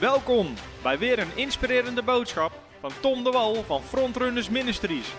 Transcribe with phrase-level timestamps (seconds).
[0.00, 5.14] Welkom bij weer een inspirerende boodschap van Tom de Wal van Frontrunners Ministries.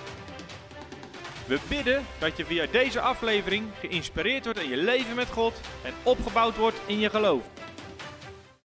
[1.47, 5.53] We bidden dat je via deze aflevering geïnspireerd wordt in je leven met God
[5.83, 7.49] en opgebouwd wordt in je geloof.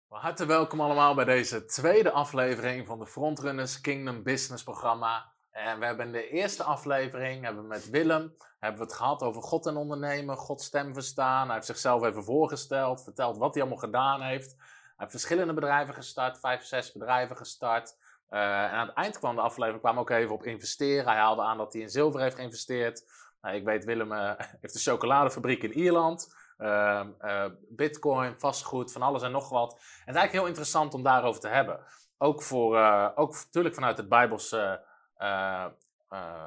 [0.07, 5.31] Hartelijk welkom allemaal bij deze tweede aflevering van de Frontrunners Kingdom Business programma.
[5.51, 9.21] En we hebben in de eerste aflevering hebben we met Willem hebben we het gehad
[9.21, 11.45] over God en ondernemen, Gods stem verstaan.
[11.45, 14.55] Hij heeft zichzelf even voorgesteld, verteld wat hij allemaal gedaan heeft.
[14.99, 17.95] Heeft verschillende bedrijven gestart, vijf, zes bedrijven gestart.
[18.29, 21.05] Uh, en aan het eind kwam de aflevering kwam ook even op investeren.
[21.05, 23.03] Hij haalde aan dat hij in zilver heeft geïnvesteerd.
[23.41, 24.31] Nou, ik weet, Willem uh,
[24.61, 26.35] heeft een chocoladefabriek in Ierland.
[26.57, 27.05] Uh,
[27.69, 29.71] bitcoin, vastgoed, van alles en nog wat.
[29.71, 31.79] Het is eigenlijk heel interessant om daarover te hebben.
[32.17, 32.77] Ook, voor,
[33.15, 34.85] ook natuurlijk vanuit het Bijbelse,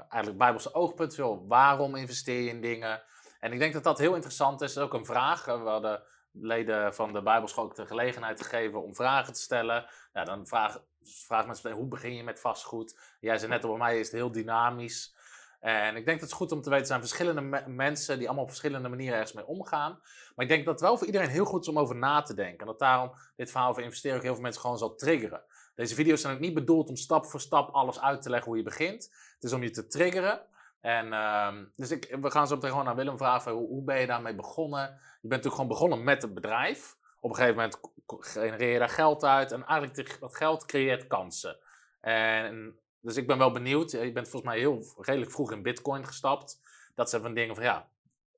[0.08, 1.16] eigenlijk Bijbelse oogpunt.
[1.48, 3.02] Waarom investeer je in dingen?
[3.40, 4.72] En ik denk dat dat heel interessant is.
[4.72, 5.44] Dat is ook een vraag.
[5.44, 6.02] We hadden
[6.32, 9.86] leden van de Bijbelschool de gelegenheid gegeven om vragen te stellen.
[10.12, 12.98] Ja, dan vraag, vraag mensen hoe begin je met vastgoed?
[13.20, 15.14] Jij zei net, bij mij is het heel dynamisch.
[15.60, 18.44] En ik denk dat het goed om te weten, er zijn verschillende mensen die allemaal
[18.44, 19.90] op verschillende manieren ergens mee omgaan.
[20.34, 22.34] Maar ik denk dat het wel voor iedereen heel goed is om over na te
[22.34, 22.58] denken.
[22.58, 25.42] En dat daarom dit verhaal over investeren ook heel veel mensen gewoon zal triggeren.
[25.74, 28.56] Deze video's zijn ook niet bedoeld om stap voor stap alles uit te leggen hoe
[28.56, 29.02] je begint.
[29.34, 30.40] Het is om je te triggeren.
[30.82, 34.00] En uh, dus ik, we gaan zo meteen gewoon naar Willem vragen, hoe, hoe ben
[34.00, 34.80] je daarmee begonnen?
[34.80, 36.96] Je bent natuurlijk gewoon begonnen met het bedrijf.
[37.20, 41.56] Op een gegeven moment genereer je daar geld uit en eigenlijk dat geld creëert kansen.
[42.00, 43.90] En dus ik ben wel benieuwd.
[43.90, 46.60] Je bent volgens mij heel redelijk vroeg in Bitcoin gestapt.
[46.94, 47.88] Dat zijn van dingen van ja,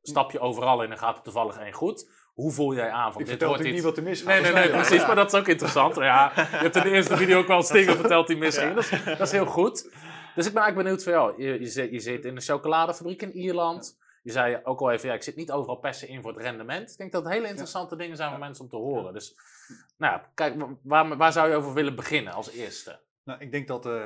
[0.03, 2.11] stap je overal in en gaat het toevallig één goed.
[2.35, 3.13] Hoe voel jij aan?
[3.13, 3.73] Van, ik dit wordt iets...
[3.73, 4.27] niet wat er mis gaat.
[4.29, 5.07] Nee, nee, nee, precies.
[5.07, 5.95] Maar dat is ook interessant.
[5.95, 8.75] Ja, je hebt in de eerste video ook wel stingen verteld die misging.
[8.75, 9.91] Dat, is, dat is heel goed.
[10.35, 11.43] Dus ik ben eigenlijk benieuwd van jou.
[11.43, 13.99] Je, je, zit, je zit in een chocoladefabriek in Ierland.
[14.23, 16.91] Je zei ook al even, ja, ik zit niet overal persen in voor het rendement.
[16.91, 19.13] Ik denk dat het hele interessante dingen zijn voor mensen om te horen.
[19.13, 19.37] Dus,
[19.97, 23.01] nou kijk, waar, waar zou je over willen beginnen als eerste?
[23.25, 24.05] Nou, ik denk dat uh,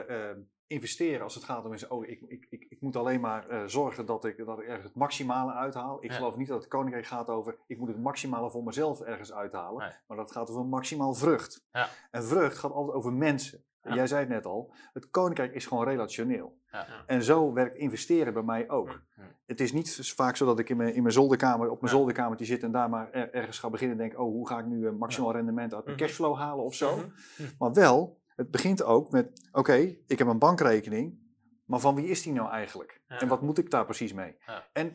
[0.67, 3.63] investeren als het gaat om is, oh, ik, ik, ik, ik moet alleen maar uh,
[3.67, 6.05] zorgen dat ik, dat ik ergens het maximale uithaal.
[6.05, 9.33] Ik geloof niet dat het koninkrijk gaat over, ik moet het maximale voor mezelf ergens
[9.33, 9.95] uithalen.
[10.07, 11.65] Maar dat gaat over maximaal vrucht.
[11.73, 11.89] Ja.
[12.11, 13.65] En vrucht gaat altijd over mensen.
[13.95, 16.59] Jij zei het net al, het koninkrijk is gewoon relationeel.
[16.73, 16.87] Ja.
[17.07, 19.03] En zo werkt investeren bij mij ook.
[19.47, 22.45] Het is niet vaak zo dat ik in mijn, in mijn zolderkamer, op mijn zolderkamertje
[22.45, 24.99] zit en daar maar ergens ga beginnen en denk, oh, hoe ga ik nu een
[24.99, 26.07] maximaal rendement uit mijn mhm.
[26.07, 26.97] cashflow halen of zo.
[26.97, 27.49] Mhm.
[27.59, 31.19] Maar wel, het begint ook met, oké, ik heb een bankrekening,
[31.65, 33.01] maar van wie is die nou eigenlijk?
[33.09, 34.37] En wat moet ik daar precies mee?
[34.73, 34.87] En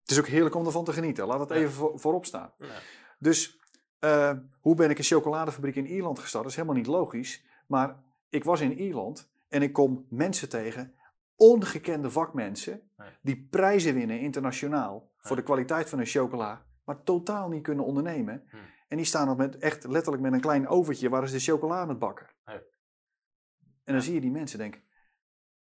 [0.00, 1.26] het is ook heerlijk om ervan te genieten.
[1.26, 2.52] Laat het even voor, voorop staan.
[3.18, 3.60] Dus
[4.00, 6.42] uh, hoe ben ik een chocoladefabriek in Ierland gestart?
[6.42, 7.44] Dat is helemaal niet logisch.
[7.70, 10.94] Maar ik was in Ierland en ik kom mensen tegen,
[11.36, 12.90] ongekende vakmensen,
[13.22, 18.44] die prijzen winnen internationaal voor de kwaliteit van hun chocola, maar totaal niet kunnen ondernemen.
[18.48, 18.56] Hm.
[18.88, 21.80] En die staan nog met, echt letterlijk met een klein overtje waar ze de chocola
[21.80, 22.26] aan het bakken.
[23.84, 24.82] En dan zie je die mensen denken,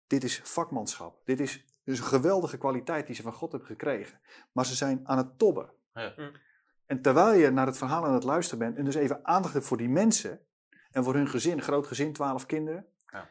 [0.07, 1.21] dit is vakmanschap.
[1.25, 4.19] Dit is dus een geweldige kwaliteit die ze van God hebben gekregen.
[4.51, 5.71] Maar ze zijn aan het tobben.
[5.93, 6.13] Ja.
[6.15, 6.35] Hm.
[6.85, 9.65] En terwijl je naar het verhaal aan het luisteren bent en dus even aandacht hebt
[9.65, 10.39] voor die mensen
[10.95, 13.29] en voor hun gezin, groot gezin, twaalf kinderen, ja.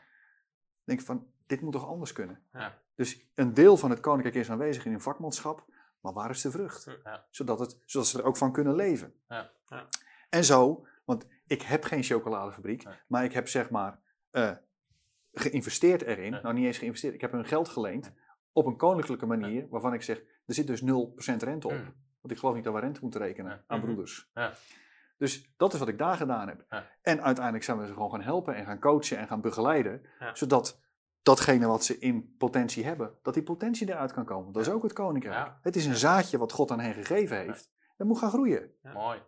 [0.84, 2.42] denk van, dit moet toch anders kunnen?
[2.52, 2.78] Ja.
[2.94, 5.64] Dus een deel van het koninkrijk is aanwezig in hun vakmanschap,
[6.00, 6.86] maar waar is de vrucht?
[7.04, 7.26] Ja.
[7.30, 9.14] Zodat, het, zodat ze er ook van kunnen leven.
[10.28, 13.98] En zo, want ik heb geen chocoladefabriek, maar ik heb zeg maar
[14.32, 14.50] uh,
[15.32, 18.12] geïnvesteerd erin, nou niet eens geïnvesteerd, ik heb hun geld geleend
[18.52, 20.86] op een koninklijke manier, waarvan ik zeg, er zit dus 0%
[21.36, 21.72] rente op.
[21.72, 21.94] Mm.
[22.20, 23.86] Want ik geloof niet dat we rente moeten rekenen aan mhm.
[23.86, 24.30] broeders.
[25.24, 26.64] Dus dat is wat ik daar gedaan heb.
[26.70, 26.86] Ja.
[27.02, 30.02] En uiteindelijk zijn we ze gewoon gaan helpen en gaan coachen en gaan begeleiden.
[30.32, 30.80] Zodat
[31.22, 34.52] datgene wat ze in potentie hebben, dat die potentie eruit kan komen.
[34.52, 35.52] Dat is ook het koninkrijk.
[35.62, 37.70] Het is een zaadje wat God aan hen gegeven heeft.
[37.96, 38.70] Dat moet gaan groeien.
[38.82, 39.22] Mooi.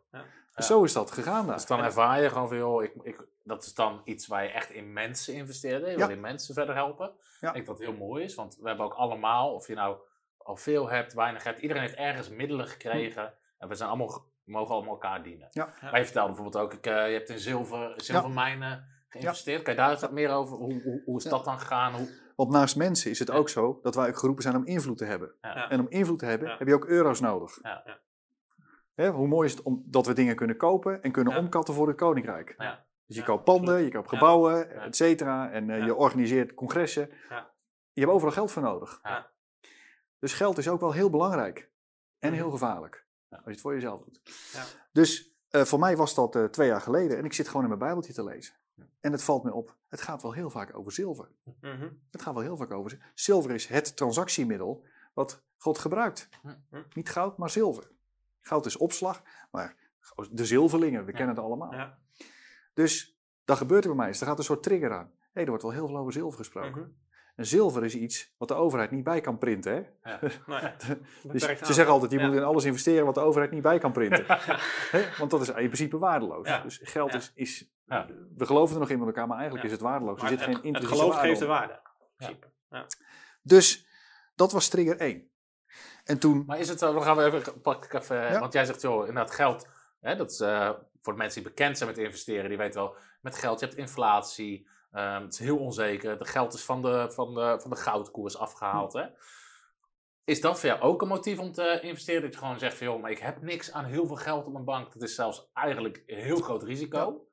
[0.55, 1.47] Dus zo is dat gegaan.
[1.47, 4.51] Dus dan ervaar je gewoon van, joh, ik, ik, dat is dan iets waar je
[4.51, 5.91] echt in mensen investeert.
[5.91, 7.13] Je wil in mensen verder helpen.
[7.41, 9.99] Ik denk dat het heel mooi is, want we hebben ook allemaal, of je nou
[10.37, 11.61] al veel hebt, weinig hebt.
[11.61, 13.35] Iedereen heeft ergens middelen gekregen.
[13.59, 15.49] En we zijn allemaal, mogen allemaal elkaar dienen.
[15.51, 15.75] Ja.
[15.81, 19.63] Maar je vertelde bijvoorbeeld ook, ik, uh, je hebt in zilver, zilvermijnen geïnvesteerd.
[19.63, 20.57] Kan je daar eens meer over?
[20.57, 21.95] Hoe, hoe, hoe is dat dan gegaan?
[21.95, 22.09] Hoe...
[22.37, 25.05] Want naast mensen is het ook zo dat wij ook geroepen zijn om invloed te
[25.05, 25.35] hebben.
[25.41, 27.59] En om invloed te hebben heb je ook euro's nodig.
[28.95, 31.89] Hè, hoe mooi is het om, dat we dingen kunnen kopen en kunnen omkatten voor
[31.89, 32.57] het koninkrijk.
[33.07, 35.51] Dus je koopt panden, je koopt gebouwen, et cetera.
[35.51, 37.11] En uh, je organiseert congressen.
[37.93, 39.01] Je hebt overal geld voor nodig.
[40.19, 41.71] Dus geld is ook wel heel belangrijk.
[42.19, 42.39] En mhm.
[42.39, 43.06] heel gevaarlijk.
[43.31, 44.21] Als je het voor jezelf doet.
[44.53, 44.65] Ja.
[44.93, 47.19] Dus uh, voor mij was dat uh, twee jaar geleden.
[47.19, 48.55] En ik zit gewoon in mijn Bijbeltje te lezen.
[49.01, 49.77] En het valt me op.
[49.89, 51.29] Het gaat wel heel vaak over zilver.
[51.61, 51.89] Mhm.
[52.11, 53.11] Het gaat wel heel vaak over zilver.
[53.15, 54.85] Zilver is het transactiemiddel
[55.15, 56.29] wat God gebruikt.
[56.43, 56.83] Mhm.
[56.93, 57.91] Niet goud, maar zilver.
[58.41, 59.23] Goud is opslag.
[59.51, 59.77] Maar
[60.31, 61.73] de zilverlingen, we kennen het allemaal.
[61.73, 61.99] Ja.
[62.75, 64.09] Dus dat gebeurt er bij mij.
[64.09, 65.07] Dus er gaat een soort trigger aan.
[65.07, 66.81] Hé, hey, er wordt wel heel veel over zilver gesproken.
[66.81, 66.91] Mhm.
[67.37, 69.73] En zilver is iets wat de overheid niet bij kan printen.
[70.01, 70.17] Hè?
[70.47, 72.27] Nou ja, Dus beperkt ze zeggen altijd, je Ja.
[72.27, 74.25] moet in alles investeren wat de overheid niet bij kan printen.
[74.93, 75.05] Hè?
[75.19, 76.49] Want dat is in principe waardeloos.
[76.49, 76.61] Ja.
[76.63, 77.19] Dus geld Ja.
[77.19, 78.07] is, is Ja.
[78.37, 79.73] we geloven er nog in met elkaar, maar eigenlijk Ja.
[79.73, 80.21] is het waardeloos.
[80.23, 81.73] Maar er zit het, geen het geloof waarde geeft de waarde.
[81.73, 82.47] in principe.
[83.43, 83.87] Dus
[84.35, 85.31] dat was trigger 1.
[86.05, 88.39] En toen, Maar is het zo, dan gaan we even, pak ik even, Ja.
[88.41, 89.69] want jij zegt, joh, inderdaad geld,
[90.01, 90.71] hè, dat is eh,
[91.03, 93.79] voor de mensen die bekend zijn met investeren, die weten wel, met geld, je hebt
[93.79, 97.77] inflatie, ehm, het is heel onzeker, de geld is van de, van de, van de
[97.77, 98.93] goudkoers afgehaald.
[98.93, 99.07] Hè?
[100.25, 102.23] Is dat voor jou ook een motief om te investeren?
[102.23, 104.53] Dat je gewoon zegt van, joh, maar ik heb niks aan heel veel geld op
[104.53, 107.29] mijn bank, dat is zelfs eigenlijk een heel groot risico.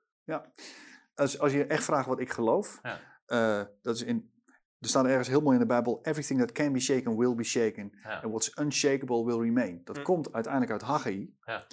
[1.15, 2.99] als, als je echt vraagt wat ik geloof, Ja.
[3.25, 4.31] eh, dat is in,
[4.79, 7.43] er staat ergens heel mooi in de Bijbel, everything that can be shaken will be
[7.43, 7.99] shaken.
[8.03, 8.13] Ja.
[8.21, 9.81] And what's unshakable will remain.
[9.83, 10.03] Dat Hm.
[10.03, 11.35] komt uiteindelijk uit Haggai.
[11.41, 11.65] Ja.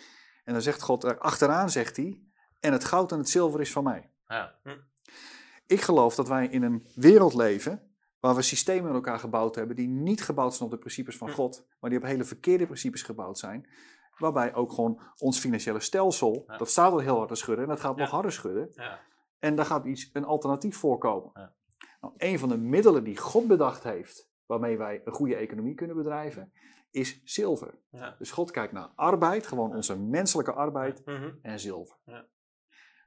[0.45, 2.23] En dan zegt God, er achteraan zegt hij,
[2.61, 4.11] en het goud en het zilver is van mij.
[4.27, 4.59] Ja.
[5.71, 9.77] Ik geloof dat wij in een wereld leven waar we systemen in elkaar gebouwd hebben
[9.77, 11.35] die niet gebouwd zijn op de principes van Hm.
[11.35, 13.69] God, maar die op hele verkeerde principes gebouwd zijn.
[14.19, 16.57] Waarbij ook gewoon ons financiële stelsel, Ja.
[16.57, 18.01] dat staat al heel hard te schudden en dat gaat Ja.
[18.03, 18.69] nog harder schudden.
[18.75, 19.01] Ja.
[19.39, 21.31] En daar gaat iets, een alternatief voorkomen.
[21.35, 21.53] Ja.
[22.01, 25.97] Nou, een van de middelen die God bedacht heeft, waarmee wij een goede economie kunnen
[25.97, 26.53] bedrijven,
[26.91, 27.75] is zilver.
[28.19, 31.31] Dus God kijkt naar arbeid, gewoon onze menselijke arbeid, Mhm.
[31.43, 31.97] en zilver.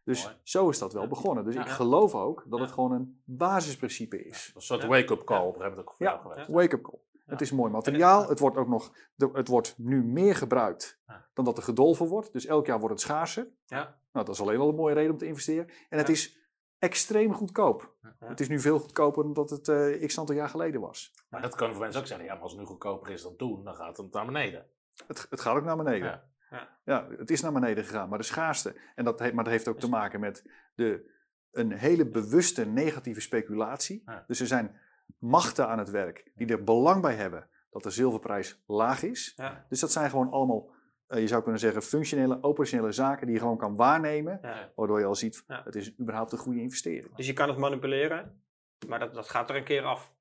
[0.03, 0.35] Dus Mooi.
[0.43, 1.43] zo is dat wel begonnen.
[1.45, 1.61] Dus Ja.
[1.61, 4.51] ik geloof ook dat het gewoon een basisprincipe is.
[4.55, 5.95] Een soort wake-up call op een gegeven moment ook
[6.25, 6.51] voor Ja.
[6.53, 6.99] Wake-up call.
[7.25, 8.29] Het is mooi materiaal.
[8.29, 8.91] Het wordt ook nog,
[9.33, 10.99] het wordt nu meer gebruikt
[11.33, 12.33] dan dat er gedolven wordt.
[12.33, 13.47] Dus elk jaar wordt het schaarser.
[13.65, 13.77] Ja.
[14.11, 15.67] Nou, dat is alleen al een mooie reden om te investeren.
[15.89, 16.13] En het Ja.
[16.13, 16.37] is
[16.79, 17.91] extreem goedkoop.
[18.19, 21.13] Het is nu veel goedkoper dan dat het eh x aantal jaar geleden was.
[21.29, 23.35] Maar dat kunnen voor mensen ook zeggen, ja, maar als het nu goedkoper is dan
[23.35, 24.65] toen, dan gaat het naar beneden.
[25.07, 26.23] Het, het gaat ook naar beneden.
[26.53, 26.77] Ja.
[26.85, 27.07] Ja.
[27.17, 28.09] Het is naar beneden gegaan.
[28.09, 31.11] Maar de schaarste, en dat heeft, maar dat heeft ook te maken met de,
[31.51, 34.01] een hele bewuste negatieve speculatie.
[34.05, 34.23] Ja.
[34.27, 34.79] Dus er zijn
[35.19, 39.33] machten aan het werk die er belang bij hebben dat de zilverprijs laag is.
[39.35, 39.65] Ja.
[39.69, 40.69] Dus dat zijn gewoon allemaal,
[41.07, 44.39] eh, je zou kunnen zeggen, functionele, operationele zaken die je gewoon kan waarnemen.
[44.75, 47.15] Waardoor je al ziet, het is überhaupt een goede investering.
[47.15, 48.43] Dus je kan het manipuleren,
[48.87, 50.13] maar dat, dat gaat er een keer af.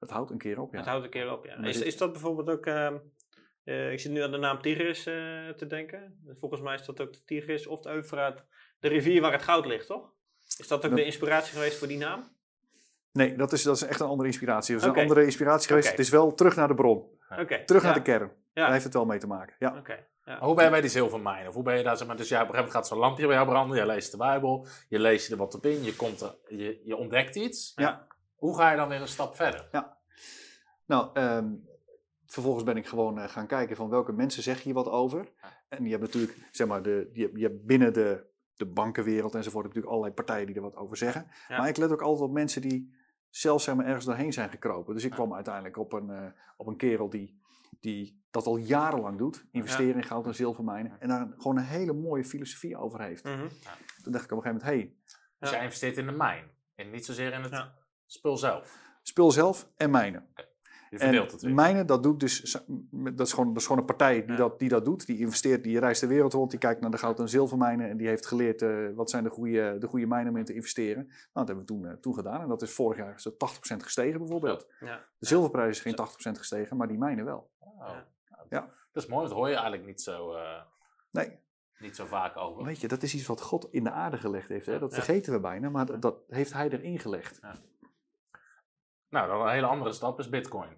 [0.00, 0.78] Het houdt een keer op, ja.
[0.78, 1.56] Het houdt een keer op, ja.
[1.56, 2.66] Is, is dat bijvoorbeeld ook...
[2.66, 2.96] ehm,
[3.66, 5.14] eh, ik zit nu aan de naam Tigris eh,
[5.48, 6.20] te denken.
[6.40, 8.44] Volgens mij is dat ook de Tigris of de Eufraat,
[8.80, 10.12] de rivier waar het goud ligt, toch?
[10.58, 12.34] Is dat ook Dat- de inspiratie geweest voor die naam?
[13.12, 14.74] Nee, dat is, dat is echt een andere inspiratie.
[14.74, 15.90] Dat is een andere inspiratie geweest.
[15.90, 17.04] Het is wel terug naar de bron.
[17.38, 17.64] Oké.
[17.64, 17.88] Terug ja.
[17.88, 18.30] naar de kern.
[18.54, 18.62] Ja.
[18.62, 19.56] Daar heeft het wel mee te maken.
[19.58, 19.76] Ja.
[19.78, 20.06] Oké.
[20.24, 20.38] Ja.
[20.38, 21.48] Hoe ben je bij die zilvermijn?
[21.48, 23.08] Of hoe ben je daar, zeg maar, dus ja, op een gegeven moment gaat zo'n
[23.08, 25.96] lampje bij jou branden, je leest de Bijbel, je leest er wat op in, je,
[25.96, 27.72] komt er, je, je ontdekt iets.
[27.76, 28.06] Ja.
[28.36, 29.68] Hoe ga je dan weer een stap verder?
[30.86, 31.46] Nou, ehm,
[32.26, 35.32] vervolgens ben ik gewoon eh, gaan kijken van welke mensen zeggen hier wat over.
[35.68, 39.64] En je hebt natuurlijk, zeg maar, de, je, je hebt binnen de, de bankenwereld enzovoort
[39.64, 41.26] natuurlijk allerlei partijen die er wat over zeggen.
[41.48, 41.58] Ja.
[41.58, 42.94] Maar ik let ook altijd op mensen die
[43.28, 44.94] zelf zeg maar, ergens doorheen zijn gekropen.
[44.94, 46.26] Dus ik kwam uiteindelijk op een, eh,
[46.56, 47.40] op een kerel die,
[47.80, 49.44] die dat al jarenlang doet.
[49.52, 51.00] Investeren in goud en zilvermijnen.
[51.00, 53.24] En daar een- gewoon een hele mooie filosofie over heeft.
[53.24, 53.48] Mhm.
[54.02, 54.94] Toen dacht ik op een gegeven moment, hé, hey.
[55.38, 56.44] Dus jij investeert in de mijn
[56.74, 57.66] en niet zozeer in het
[58.06, 58.78] spul zelf.
[59.02, 60.26] spul zelf en mijnen.
[61.00, 61.54] Je En het weer.
[61.54, 62.58] mijnen, dat doet dus,
[62.90, 64.36] dat is gewoon, dat is gewoon een partij die, Ja.
[64.36, 65.06] dat, die dat doet.
[65.06, 67.96] Die investeert, die reist de wereld rond, die kijkt naar de goud- en zilvermijnen en
[67.96, 71.06] die heeft geleerd eh, wat zijn de goede, de goede mijnen om in te investeren.
[71.06, 73.82] Nou, dat hebben we toen, eh, toen gedaan en dat is vorig jaar zo 80%
[73.82, 74.66] gestegen bijvoorbeeld.
[74.80, 75.04] Ja.
[75.18, 77.50] De zilverprijs is geen 80% gestegen, maar die mijnen wel.
[77.60, 77.88] Oh.
[78.48, 78.70] Ja.
[78.92, 80.60] Dat is mooi, dat hoor je eigenlijk niet zo, eh,
[81.10, 81.38] Nee,
[81.78, 82.64] niet zo vaak over.
[82.64, 84.66] weet je, dat is iets wat God in de aarde gelegd heeft.
[84.66, 84.78] Hè?
[84.78, 84.96] Dat Ja.
[84.96, 87.40] vergeten we bijna, maar dat, dat heeft hij erin gelegd.
[89.08, 90.68] Nou, dan een hele andere stap is bitcoin.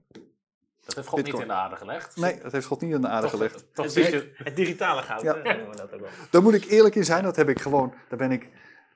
[0.85, 2.17] Dat heeft God niet in de aarde gelegd.
[2.17, 3.75] Nee, dat heeft God niet in de aarde Toch- gelegd.
[3.75, 5.35] Toch Het, het digitale goud, Ja.
[5.43, 6.09] hè, noemen we dat ook wel.
[6.31, 8.49] Daar moet ik eerlijk in zijn, dat heb ik gewoon, daar ben ik,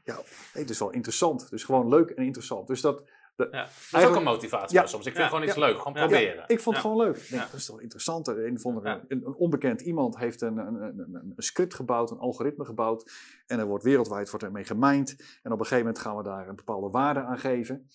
[0.04, 1.50] ja, nee, het is wel interessant.
[1.50, 2.66] Dus gewoon leuk en interessant.
[2.66, 3.02] Dus dat,
[3.36, 3.68] Ja.
[3.90, 4.86] dat is ook een motivatie Ja.
[4.86, 5.06] soms.
[5.06, 5.28] Ik vind Ja.
[5.30, 5.60] gewoon iets Ja.
[5.60, 6.06] leuk, gewoon Ja.
[6.06, 6.44] proberen.
[6.46, 7.16] Ik vond het gewoon leuk.
[7.16, 7.48] Ik denk, Ja.
[7.50, 8.26] Dat is toch interessant.
[8.28, 9.00] Een, of andere- Ja.
[9.08, 13.10] een, een onbekend iemand heeft een, een, een, een- een script gebouwd, een algoritme gebouwd.
[13.46, 15.10] En er wordt wereldwijd wordt ermee gemijnd.
[15.42, 17.88] En op een gegeven moment gaan we daar een bepaalde waarde aan geven.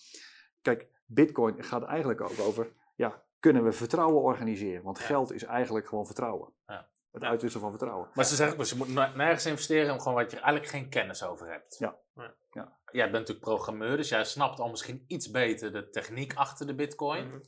[0.62, 4.82] Kijk, Bitcoin gaat eigenlijk ook over, ja, kunnen we vertrouwen organiseren?
[4.82, 6.52] Want geld is eigenlijk gewoon vertrouwen.
[6.66, 6.88] Ja.
[7.10, 8.08] Het uitwisselen van vertrouwen.
[8.14, 10.66] Maar ze zeggen ook, dus je moet ne- nergens investeren om gewoon wat je eigenlijk
[10.66, 11.76] geen kennis over hebt.
[11.78, 11.96] Ja.
[12.14, 12.34] Ja.
[12.50, 12.76] Ja.
[12.90, 16.74] Jij bent natuurlijk programmeur, dus jij snapt al misschien iets beter de techniek achter de
[16.74, 17.44] bitcoin.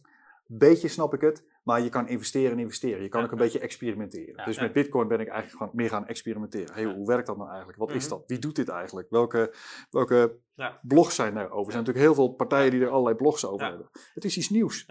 [0.47, 3.03] Beetje snap ik het, maar je kan investeren en investeren.
[3.03, 3.27] Je kan Ja.
[3.27, 4.35] ook een beetje experimenteren.
[4.37, 4.62] Ja, dus ja.
[4.62, 6.75] met Bitcoin ben ik eigenlijk gewoon meer gaan experimenteren.
[6.75, 6.85] Hey.
[6.85, 7.79] Hoe werkt dat nou eigenlijk?
[7.79, 8.09] Wat is Mhm.
[8.15, 8.23] dat?
[8.27, 9.11] Wie doet dit eigenlijk?
[9.11, 9.55] Welke,
[9.91, 10.37] welke
[10.83, 11.67] blogs zijn daarover?
[11.67, 13.89] Er zijn natuurlijk heel veel partijen die er allerlei blogs over hebben.
[14.15, 14.87] Het is iets nieuws.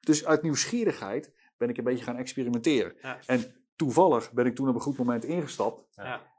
[0.00, 2.94] Dus uit nieuwsgierigheid ben ik een beetje gaan experimenteren.
[3.26, 5.88] En toevallig ben ik toen op een goed moment ingestapt.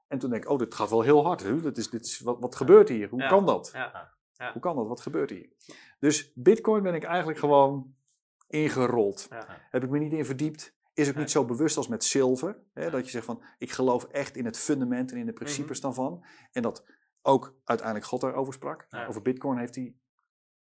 [0.07, 1.43] En toen denk ik, oh, dit gaat wel heel hard.
[1.43, 1.61] Hè?
[1.61, 3.09] Dit is, dit is, wat, wat gebeurt hier?
[3.09, 3.71] Hoe kan dat?
[4.51, 4.87] Hoe kan dat?
[4.87, 5.49] Wat gebeurt hier?
[5.99, 7.95] Dus bitcoin ben ik eigenlijk gewoon
[8.63, 9.27] ingerold.
[9.29, 9.47] Ja.
[9.69, 10.73] Heb ik me niet in verdiept.
[10.93, 12.57] Is ook niet zo bewust als met zilver.
[12.73, 12.89] Hè?
[12.89, 16.25] Dat je zegt van, ik geloof echt in het fundament en in de principes daarvan.
[16.51, 16.85] En dat
[17.21, 18.85] ook uiteindelijk God daarover sprak.
[18.89, 19.05] Ja.
[19.07, 19.95] Over bitcoin heeft hij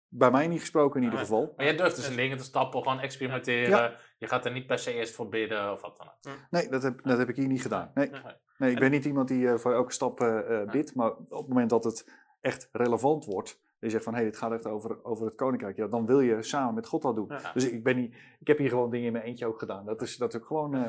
[0.07, 1.27] bij mij niet gesproken in ieder Nee.
[1.27, 1.53] geval.
[1.55, 3.97] Maar jij durft dus in dingen te stappen, gewoon experimenteren.
[4.17, 6.39] Je gaat er niet per se eerst voor bidden of wat dan ook.
[6.49, 7.91] Nee, dat heb, dat heb ik hier niet gedaan.
[7.93, 8.21] Nee, Nee.
[8.57, 10.95] nee ik ben niet iemand die eh, voor elke stap eh, eh, bidt.
[10.95, 12.11] Maar op het moment dat het
[12.41, 13.59] echt relevant wordt.
[13.79, 15.77] Je zegt van, hé, hey, dit gaat echt over, over het koninkrijk.
[15.77, 17.27] Ja, dan wil je samen met God dat doen.
[17.29, 17.51] Ja.
[17.53, 19.85] Dus ik, ben niet, ik heb hier gewoon dingen in mijn eentje ook gedaan.
[19.85, 20.73] Dat is, dat is ook gewoon...
[20.75, 20.81] eh,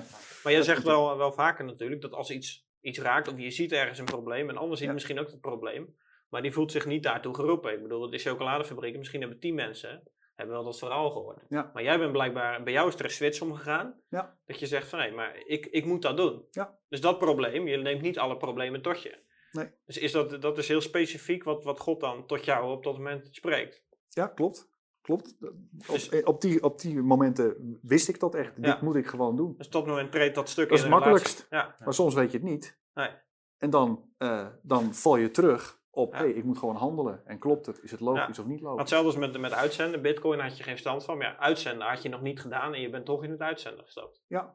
[0.45, 3.73] Maar jij zegt wel, wel vaker natuurlijk dat als iets, iets raakt of je ziet
[3.73, 4.93] ergens een probleem, en ander ziet Ja.
[4.93, 5.97] misschien ook het probleem,
[6.29, 7.73] maar die voelt zich niet daartoe geroepen.
[7.73, 10.03] Ik bedoel, de chocoladefabrieken, misschien hebben tien mensen
[10.35, 11.43] hebben wel dat verhaal gehoord.
[11.49, 11.71] Ja.
[11.75, 14.37] Maar jij bent blijkbaar, bij jou is er een switch omgegaan, Ja.
[14.47, 16.45] dat je zegt van nee, maar ik, ik moet dat doen.
[16.51, 16.79] Ja.
[16.89, 19.25] Dus dat probleem, je neemt niet alle problemen tot je.
[19.57, 19.71] Nee.
[19.87, 22.97] Dus is dat, dat is heel specifiek wat, wat God dan tot jou op dat
[22.97, 23.85] moment spreekt.
[24.09, 24.69] Ja, klopt.
[25.01, 25.37] Klopt.
[25.41, 28.53] Op, Dus- eh, op, die, op die momenten wist ik dat echt.
[28.57, 28.73] Ja.
[28.73, 29.55] Dit moet ik gewoon doen.
[29.57, 31.25] Dus tot moment treedt dat stuk Dat is in het een relatie.
[31.33, 31.77] makkelijkst.
[31.79, 31.85] Ja.
[31.85, 32.79] Maar soms weet je het niet.
[32.95, 33.11] Nee.
[33.59, 36.19] En dan, eh, dan val je terug op, Ja.
[36.19, 37.27] hé, ik moet gewoon handelen.
[37.27, 37.83] En klopt het?
[37.83, 38.43] Is het logisch Ja.
[38.43, 38.81] of niet logisch?
[38.81, 40.03] hetzelfde als met, met uitzenden.
[40.03, 41.19] Bitcoin had je geen stand van.
[41.19, 43.85] Maar ja, uitzenden had je nog niet gedaan en je bent toch in het uitzenden
[43.85, 44.23] gestapt.
[44.27, 44.55] Ja.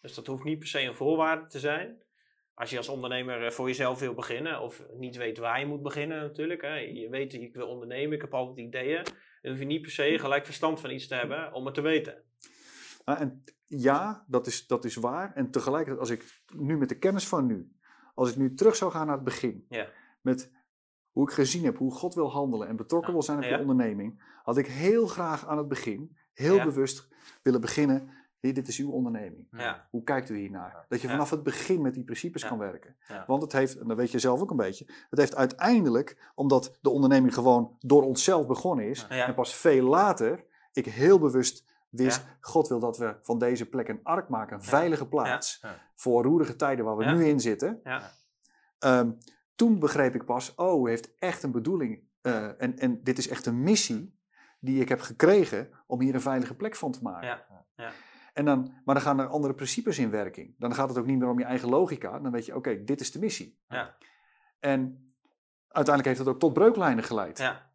[0.00, 2.02] Dus dat hoeft niet per se een voorwaarde te zijn.
[2.58, 5.82] Als je als ondernemer eh, voor jezelf wil beginnen of niet weet waar je moet
[5.82, 6.62] beginnen natuurlijk.
[6.62, 6.74] Hè.
[6.74, 9.02] Je weet, ik wil ondernemen, ik heb altijd ideeën.
[9.42, 11.80] Dan hoef je niet per se gelijk verstand van iets te hebben om het te
[11.80, 12.22] weten.
[13.04, 15.32] Ah, en ja, dat is, dat is waar.
[15.34, 17.72] En tegelijkertijd, als ik nu met de kennis van nu,
[18.14, 19.88] als ik nu terug zou gaan naar het begin, Ja.
[20.20, 20.52] met
[21.10, 23.14] hoe ik gezien heb hoe God wil handelen en betrokken Ja.
[23.14, 23.54] wil zijn op Ja.
[23.54, 27.08] de onderneming, had ik heel graag aan het begin, heel bewust
[27.42, 28.10] willen beginnen.
[28.40, 29.46] Hier, dit is uw onderneming.
[29.50, 29.86] Ja.
[29.90, 30.84] Hoe kijkt u hiernaar?
[30.88, 31.12] Dat je Ja.
[31.12, 32.48] vanaf het begin met die principes Ja.
[32.48, 32.96] kan werken.
[33.08, 33.24] Ja.
[33.26, 36.78] Want het heeft, en dat weet je zelf ook een beetje, het heeft uiteindelijk, omdat
[36.80, 39.26] de onderneming gewoon door onszelf begonnen is, Ja.
[39.26, 42.36] en pas veel later ik heel bewust wist, Ja.
[42.40, 45.64] God wil dat we van deze plek een ark maken, een veilige plaats,
[45.94, 47.12] voor roerige tijden waar we Ja.
[47.14, 47.80] nu in zitten.
[47.84, 48.10] Ja.
[48.78, 49.10] Ehm,
[49.54, 52.06] toen begreep ik pas, oh, heeft echt een bedoeling.
[52.20, 54.18] eh, en, en dit is echt een missie
[54.60, 57.28] die ik heb gekregen om hier een veilige plek van te maken.
[57.28, 57.44] Ja,
[57.76, 57.90] ja.
[58.38, 60.54] En dan, maar dan gaan er andere principes in werking.
[60.58, 62.18] Dan gaat het ook niet meer om je eigen logica.
[62.18, 63.58] Dan weet je, oké, dit is de missie.
[63.68, 63.96] Ja.
[64.60, 65.12] En
[65.68, 67.38] uiteindelijk heeft dat ook tot breuklijnen geleid.
[67.38, 67.66] Ja.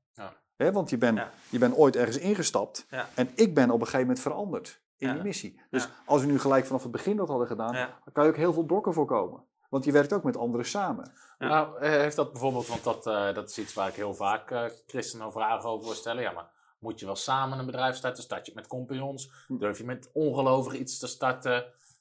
[0.56, 1.32] Hè, want je bent Ja.
[1.50, 2.86] je bent ooit ergens ingestapt.
[2.90, 3.08] Ja.
[3.16, 5.14] En ik ben op een gegeven moment veranderd in Ja.
[5.14, 5.62] die missie.
[5.70, 5.90] Dus Ja.
[6.06, 7.86] als we nu gelijk vanaf het begin dat hadden gedaan, Ja.
[8.04, 9.44] dan kan je ook heel veel brokken voorkomen.
[9.70, 11.12] Want je werkt ook met anderen samen.
[11.38, 11.48] Ja.
[11.48, 14.52] Nou, eh, heeft dat bijvoorbeeld, want dat, eh, dat is iets waar ik heel vaak
[14.52, 16.22] eh christenen vragen over wil stellen.
[16.24, 16.50] Ja, maar
[16.84, 18.24] moet je wel samen een bedrijf starten?
[18.24, 19.32] Start je met compagnons?
[19.48, 19.58] Hm.
[19.58, 21.54] Durf je met ongelovigen iets te starten?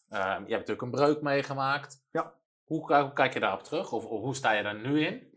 [0.08, 2.02] Eh, je hebt natuurlijk een breuk meegemaakt.
[2.10, 2.34] Ja.
[2.64, 3.92] Hoe, ki- hoe kijk je daarop terug?
[3.92, 5.30] Of, of hoe sta je daar nu in?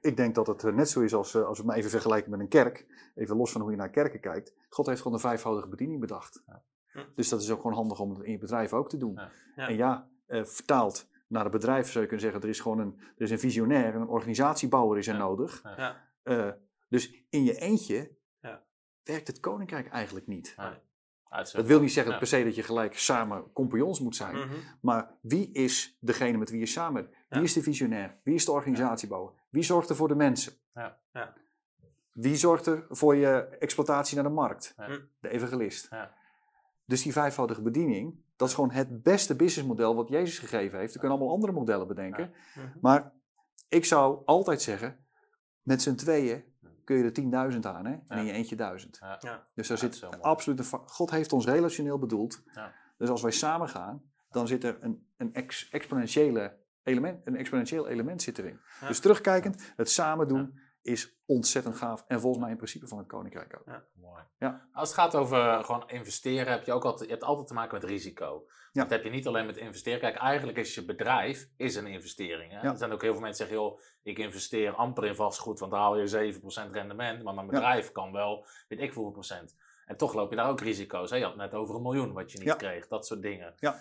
[0.00, 1.90] Ik denk dat het eh, net zo is als, eh, als we het maar even
[1.90, 2.86] vergelijken met een kerk.
[3.14, 4.54] Even los van hoe je naar kerken kijkt.
[4.68, 6.42] God heeft gewoon een vijfvoudige bediening bedacht.
[6.46, 6.62] Ja.
[6.92, 6.98] Hm.
[7.14, 9.14] Dus dat is ook gewoon handig om het in je bedrijf ook te doen.
[9.14, 9.30] Ja.
[9.56, 9.68] Ja.
[9.68, 13.00] En ja, eh, vertaald naar het bedrijf zou je kunnen zeggen, er is gewoon een,
[13.16, 15.18] er is een visionair en een organisatiebouwer is er Ja.
[15.20, 15.62] nodig.
[15.76, 15.96] Ja.
[16.22, 16.48] Eh,
[16.88, 18.10] dus in je eentje.
[19.10, 20.54] Werkt het koninkrijk eigenlijk niet.
[21.28, 21.52] Uitzending.
[21.52, 22.18] Dat wil niet zeggen Ja.
[22.18, 24.36] per se dat je gelijk samen compagnons moet zijn.
[24.36, 24.54] Mhm.
[24.80, 27.14] Maar wie is degene met wie je samen bent?
[27.28, 27.44] Wie Ja.
[27.44, 28.16] is de visionair?
[28.22, 29.32] Wie is de organisatiebouwer?
[29.50, 30.52] Wie zorgt er voor de mensen?
[30.74, 30.98] Ja.
[31.12, 31.32] Ja.
[32.12, 34.74] Wie zorgt er voor je exploitatie naar de markt?
[34.76, 34.98] Hm.
[35.20, 35.86] De evangelist.
[35.90, 36.14] Ja.
[36.84, 40.94] Dus die vijfvoudige bediening, dat is gewoon het beste businessmodel wat Jezus gegeven heeft.
[40.94, 42.34] Er kunnen allemaal andere modellen bedenken.
[42.54, 42.66] Mhm.
[42.80, 43.12] Maar
[43.68, 45.04] ik zou altijd zeggen,
[45.62, 46.44] met z'n tweeën
[46.90, 47.92] kun je er 10.000 aan hè?
[47.92, 48.16] en Ja.
[48.16, 48.98] in je eentje duizend.
[49.00, 49.16] Ja.
[49.20, 49.46] Ja.
[49.54, 50.64] Dus daar zit absoluut een...
[50.86, 52.42] God heeft ons relationeel bedoeld.
[52.54, 52.72] Ja.
[52.98, 57.88] Dus als wij samen gaan, dan zit er een, een ex- exponentiële element, een exponentieel
[57.88, 58.60] element zit erin.
[58.80, 58.86] Ja.
[58.86, 62.04] Dus terugkijkend, het samen doen is ontzettend gaaf.
[62.06, 63.82] En volgens mij in principe van het koninkrijk ook.
[63.94, 64.22] Mooi.
[64.38, 64.68] Ja.
[64.72, 67.54] Als het gaat over eh, gewoon investeren, heb je ook altijd, je hebt altijd te
[67.54, 68.44] maken met risico.
[68.72, 68.82] Ja.
[68.82, 70.00] Dat heb je niet alleen met investeren.
[70.00, 72.52] Kijk, eigenlijk is je bedrijf is een investering.
[72.52, 72.60] Hè?
[72.60, 72.70] Ja.
[72.70, 75.70] Er zijn ook heel veel mensen die zeggen, joh, ik investeer amper in vastgoed, want
[75.72, 77.22] dan haal je 7% rendement.
[77.22, 79.56] Maar mijn bedrijf kan wel, weet ik hoeveel procent.
[79.86, 81.10] En toch loop je daar ook risico's.
[81.10, 81.16] Hè?
[81.16, 82.54] Je had het net over een miljoen wat je niet Ja.
[82.54, 83.54] kreeg, dat soort dingen.
[83.56, 83.80] Ja.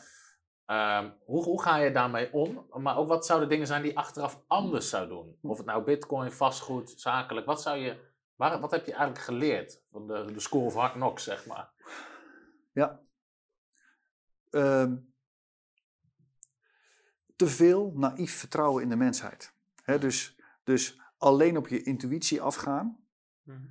[0.70, 2.66] Ehm, hoe, hoe ga je daarmee om?
[2.74, 5.38] Maar ook wat zouden dingen zijn die je achteraf anders zou doen?
[5.42, 7.46] Of het nou bitcoin, vastgoed, zakelijk.
[7.46, 7.98] Wat, zou je,
[8.36, 9.82] waar, wat heb je eigenlijk geleerd?
[9.92, 11.72] Van de, de school of hard knocks, zeg maar.
[12.72, 13.00] Ja.
[14.50, 14.98] Ehm,
[17.36, 19.54] te veel naïef vertrouwen in de mensheid.
[19.84, 23.04] Hè, dus, dus alleen op je intuïtie afgaan.
[23.44, 23.68] Mhm.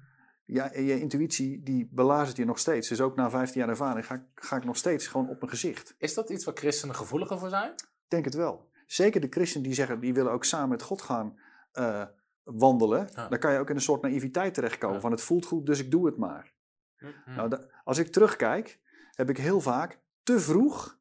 [0.50, 2.88] Ja, en je intuïtie die belazert je nog steeds.
[2.88, 5.50] Dus ook na 15 jaar ervaring ga, ik- ga ik nog steeds gewoon op mijn
[5.50, 5.94] gezicht.
[5.98, 7.70] Is dat iets waar christenen gevoeliger voor zijn?
[7.72, 8.66] Ik denk het wel.
[8.86, 11.38] zeker de christenen die zeggen, die willen ook samen met God gaan
[11.72, 12.04] eh,
[12.42, 13.08] wandelen.
[13.14, 13.28] Ja.
[13.28, 14.94] Dan kan je ook in een soort naïviteit terechtkomen.
[14.96, 15.02] Ja.
[15.02, 16.52] Van het voelt goed, dus ik doe het maar.
[16.98, 17.06] Hm.
[17.26, 18.78] Nou, da- als ik terugkijk,
[19.14, 20.98] heb ik heel vaak te vroeg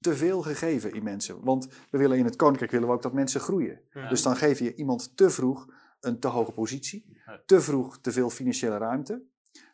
[0.00, 1.44] te veel gegeven in mensen.
[1.44, 3.80] Want we willen in het koninkrijk willen we ook dat mensen groeien.
[3.92, 4.08] Ja.
[4.08, 5.68] Dus dan geef je iemand te vroeg
[6.04, 9.22] een te hoge positie, te vroeg te veel financiële ruimte.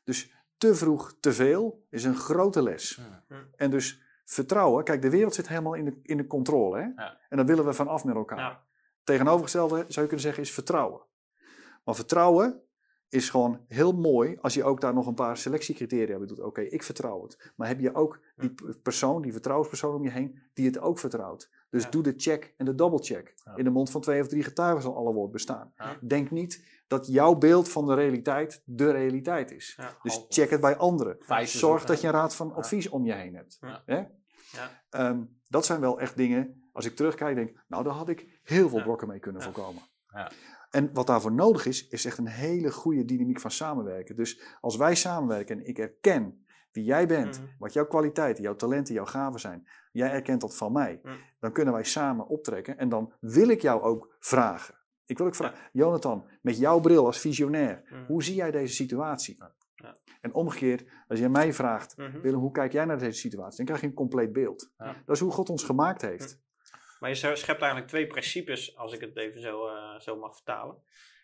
[0.05, 3.01] Dus te vroeg te veel is een grote les.
[3.57, 6.79] En dus vertrouwen, kijk, de wereld zit helemaal in de, in de controle.
[6.79, 7.03] Hè?
[7.03, 7.21] Ja.
[7.29, 8.39] En daar willen we van af met elkaar.
[8.39, 8.65] Ja.
[9.05, 11.01] Tegenovergestelde zou je kunnen zeggen is vertrouwen.
[11.85, 12.63] Maar vertrouwen
[13.09, 16.41] is gewoon heel mooi als je ook daar nog een paar selectiecriteria bij doet.
[16.41, 17.53] Oké, ik vertrouw het.
[17.57, 21.51] Maar heb je ook die persoon, die vertrouwenspersoon om je heen, die het ook vertrouwt.
[21.71, 21.91] Dus Ja.
[21.91, 23.35] doe de check en de double check.
[23.45, 23.57] Ja.
[23.57, 25.73] In de mond van twee of drie getuigen zal alle woord bestaan.
[25.77, 25.97] Ja.
[26.01, 29.79] Denk niet dat jouw beeld van de realiteit de realiteit is.
[30.03, 31.19] Dus check het bij anderen.
[31.45, 33.59] Zorg dat je een raad van advies om je heen hebt.
[33.61, 33.83] Ja.
[33.87, 33.97] Hè?
[33.97, 34.83] Ja.
[34.91, 38.69] Ehm, dat zijn wel echt dingen, als ik terugkijk, denk nou daar had ik heel
[38.69, 39.83] veel brokken mee kunnen voorkomen.
[40.13, 40.31] Ja.
[40.71, 44.17] En wat daarvoor nodig is, is echt een hele goede dynamiek van samenwerken.
[44.17, 47.49] Dus als wij samenwerken en ik erken wie jij bent, Mhm.
[47.59, 51.15] wat jouw kwaliteiten, jouw talenten, jouw gaven zijn, jij erkent dat van mij, Mhm.
[51.41, 54.75] dan kunnen wij samen optrekken en dan wil ik jou ook vragen.
[55.07, 58.05] Ik wil ook vragen, Jonathan, met jouw bril als visionair, Mhm.
[58.05, 59.37] hoe zie jij deze situatie?
[59.75, 59.97] Ja.
[60.21, 62.21] En omgekeerd, als jij mij vraagt, Mhm.
[62.21, 63.57] Willem, hoe kijk jij naar deze situatie?
[63.57, 64.73] Dan krijg je een compleet beeld.
[64.79, 65.03] Ja.
[65.07, 66.41] Dat is hoe God ons gemaakt heeft.
[67.01, 70.77] Maar je schept eigenlijk twee principes, als ik het even zo, eh, zo mag vertalen.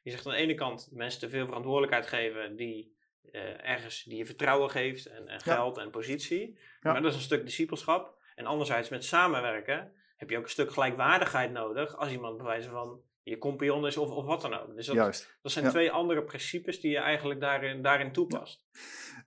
[0.03, 2.96] Je zegt aan de ene kant mensen te veel verantwoordelijkheid geven die
[3.33, 5.55] eh, ergens die je vertrouwen geeft en, en Ja.
[5.55, 6.59] geld en positie.
[6.81, 6.93] Ja.
[6.93, 8.15] Maar dat is een stuk discipelschap.
[8.35, 13.01] En anderzijds met samenwerken heb je ook een stuk gelijkwaardigheid nodig als iemand bewijzen van
[13.23, 14.75] je compagnon is of, of wat dan ook.
[14.77, 15.37] Dus dat, Juist.
[15.43, 15.71] dat zijn Ja.
[15.71, 18.65] twee andere principes die je eigenlijk daarin, daarin toepast.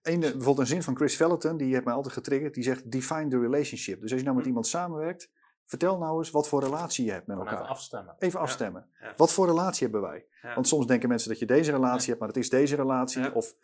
[0.01, 2.53] Eh, bijvoorbeeld een zin van Chris Vallotton, die heeft mij altijd getriggerd.
[2.53, 4.01] Die zegt, define the relationship.
[4.01, 4.49] Dus als je nou met Hm.
[4.49, 5.31] iemand samenwerkt,
[5.69, 7.53] vertel nou eens wat voor relatie je hebt met elkaar.
[7.53, 8.15] even afstemmen.
[8.19, 8.89] Even afstemmen.
[9.01, 9.13] Ja.
[9.15, 10.25] Wat voor relatie hebben wij?
[10.41, 10.53] Ja.
[10.53, 13.33] Want soms denken mensen dat je deze relatie hebt, maar het is deze relatie.
[13.35, 13.55] Of,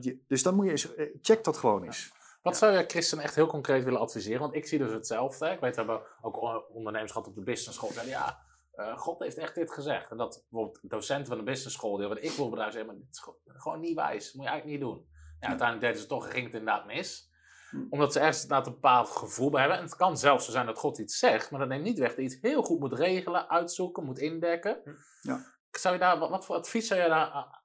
[0.00, 2.12] je- dus dan moet je eens, eh, check dat gewoon eens.
[2.42, 4.40] Wat zou je Christen echt heel concreet willen adviseren?
[4.40, 5.48] Want ik zie dus hetzelfde.
[5.48, 7.90] Ik weet, we hebben ook ondernemers gehad op de business school.
[7.92, 8.38] Zeiden, ja,
[8.72, 10.10] eh, God heeft echt dit gezegd.
[10.10, 13.10] En dat bijvoorbeeld docenten van de business school, die ik wil bedrijf zeggen, maar dit
[13.14, 14.32] is gewoon- niet wijs.
[14.32, 15.06] moet je eigenlijk niet doen.
[15.40, 17.32] Ja, uiteindelijk deden ze toch en ging het inderdaad mis.
[17.74, 17.86] Hm.
[17.90, 19.78] Omdat ze ergens een bepaald gevoel bij hebben.
[19.78, 22.08] En het kan zelfs zo zijn dat God iets zegt, maar dat neemt niet weg
[22.08, 24.80] dat je iets heel goed moet regelen, uitzoeken, moet indekken.
[25.20, 25.44] Ja.
[25.70, 27.62] Zou je daar, wat, wat voor advies zou je daar a-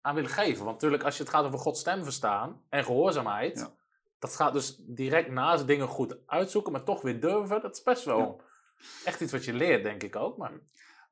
[0.00, 0.58] aan willen geven?
[0.64, 3.74] Want natuurlijk, als je het gaat over Gods stem verstaan en gehoorzaamheid, Ja.
[4.18, 7.60] dat gaat dus direct naast dingen goed uitzoeken, maar toch weer durven.
[7.60, 8.84] Dat is best wel Ja.
[9.04, 10.36] echt iets wat je leert, denk ik ook.
[10.36, 10.52] Maar,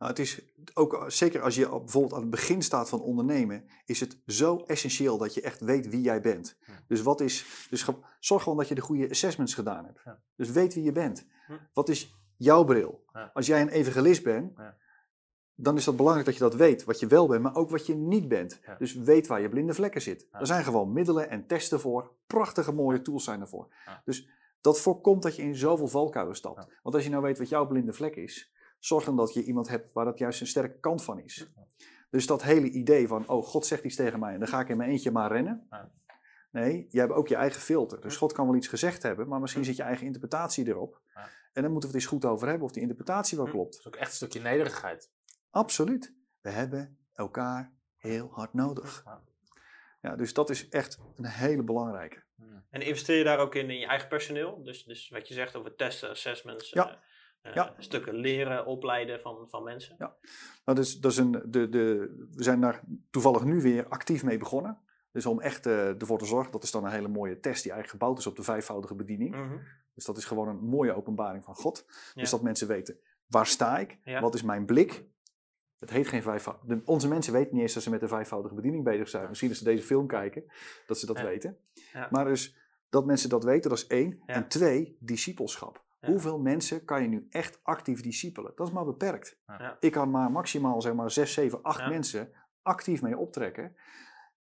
[0.01, 0.41] Nou, het is
[0.75, 4.57] ook, eh, zeker als je bijvoorbeeld aan het begin staat van ondernemen, is het zo
[4.57, 6.59] essentieel dat je echt weet wie jij bent.
[6.89, 7.87] Dus wat is, dus
[8.19, 10.01] zorg gewoon dat je de goede assessments gedaan hebt.
[10.05, 10.23] Ja.
[10.37, 11.27] Dus weet wie je bent.
[11.47, 11.53] Hm.
[11.73, 13.05] Wat is jouw bril?
[13.33, 14.53] Als jij een evangelist bent,
[15.55, 17.87] dan is dat belangrijk dat je dat weet, wat je wel bent, maar ook wat
[17.87, 18.61] je niet bent.
[18.67, 18.77] Ja.
[18.79, 20.29] Dus weet waar je blinde vlekken zitten.
[20.33, 20.41] Ja.
[20.41, 22.13] Er zijn gewoon middelen en testen voor.
[22.27, 23.75] Prachtige mooie tools zijn ervoor.
[23.87, 24.03] Ja.
[24.05, 24.29] Dus
[24.61, 26.67] dat voorkomt dat je in zoveel valkuilen stapt.
[26.83, 29.69] Want als je nou weet wat jouw blinde vlek is, zorg dan dat je iemand
[29.69, 31.47] hebt waar dat juist een sterke kant van is.
[32.11, 34.69] Dus dat hele idee van, oh, God zegt iets tegen mij en dan ga ik
[34.69, 35.69] in mijn eentje maar rennen.
[36.51, 38.01] Nee, jij hebt ook je eigen filter.
[38.01, 41.01] Dus God kan wel iets gezegd hebben, maar misschien zit je eigen interpretatie erop.
[41.53, 43.53] En dan moeten we het eens goed over hebben of die interpretatie wel Hm.
[43.53, 43.73] klopt.
[43.73, 45.11] dat is ook echt een stukje nederigheid.
[45.51, 46.15] Absoluut.
[46.41, 49.03] We hebben elkaar heel hard nodig.
[49.05, 49.23] Ja.
[50.01, 52.23] Ja, dus dat is echt een hele belangrijke.
[52.71, 54.63] En investeer je daar ook in, in je eigen personeel?
[54.63, 56.99] Dus, dus wat je zegt over testen, assessments, Ja.
[57.43, 57.75] Eh, Ja.
[57.79, 59.97] stukken leren, opleiden van, van mensen.
[59.99, 61.97] Nou, dus, dat is een, de, de,
[62.35, 64.79] we zijn daar toevallig nu weer actief mee begonnen.
[65.13, 67.73] Dus om echt eh, ervoor te zorgen, dat is dan een hele mooie test die
[67.73, 69.35] eigenlijk gebouwd is op de vijfvoudige bediening.
[69.35, 69.57] Mhm.
[69.95, 71.85] Dus dat is gewoon een mooie openbaring van God.
[72.15, 72.21] Ja.
[72.21, 73.99] Dus dat mensen weten, waar sta ik?
[74.05, 74.21] Ja.
[74.21, 75.05] Wat is mijn blik?
[75.79, 76.83] Het heet geen vijfvoudige...
[76.85, 79.29] Onze mensen weten niet eens dat ze met de vijfvoudige bediening bezig zijn.
[79.29, 80.45] Misschien als ze deze film kijken,
[80.87, 81.25] dat ze dat Ja.
[81.25, 81.57] weten.
[81.93, 82.09] Ja.
[82.11, 82.57] Maar dus
[82.89, 84.23] dat mensen dat weten, dat is één.
[84.27, 84.35] Ja.
[84.35, 85.85] En twee, discipelschap.
[86.01, 86.09] Ja.
[86.09, 88.53] Hoeveel mensen kan je nu echt actief discipelen?
[88.55, 89.39] Dat is maar beperkt.
[89.47, 89.77] Ja.
[89.81, 91.89] Ik kan maar maximaal zeg maar zes, zeven, acht Ja.
[91.89, 92.33] mensen
[92.63, 93.77] actief mee optrekken.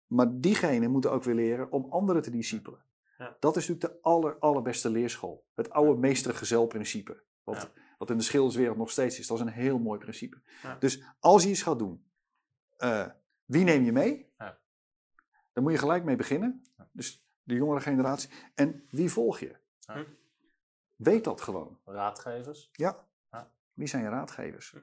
[0.08, 2.84] Maar diegenen moeten ook weer leren om anderen te discipelen.
[3.18, 3.38] Ja.
[3.40, 5.46] Dat is natuurlijk de aller, allerbeste leerschool.
[5.54, 7.24] Het oude meester-gezel-principe.
[7.44, 7.82] Wat, Ja.
[7.98, 9.28] wat in de schilderswereld nog steeds is.
[9.28, 10.42] Dat is een heel mooi principe.
[10.64, 10.76] Ja.
[10.80, 12.06] Dus als je iets gaat doen,
[12.78, 13.08] eh,
[13.46, 14.34] wie neem je mee?
[14.38, 14.58] Ja.
[15.54, 16.64] Dan moet je gelijk mee beginnen.
[16.92, 18.30] Dus de jongere generatie.
[18.56, 19.56] En wie volg je?
[20.96, 21.80] Weet dat gewoon.
[21.86, 22.70] Raadgevers.
[22.72, 23.06] Ja.
[23.32, 23.52] Ja.
[23.74, 24.76] Wie zijn je raadgevers?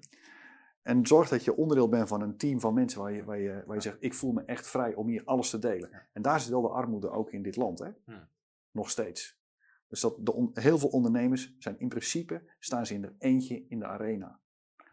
[0.83, 3.63] En zorg dat je onderdeel bent van een team van mensen waar je, waar je,
[3.67, 5.91] waar je zegt: Ik voel me echt vrij om hier alles te delen.
[6.13, 7.91] En daar zit wel de armoede ook in dit land, hè?
[8.05, 8.29] Hmm.
[8.71, 9.41] Nog steeds.
[9.89, 13.65] Dus dat de on- heel veel ondernemers zijn in principe, staan ze in er eentje
[13.69, 14.41] in de arena.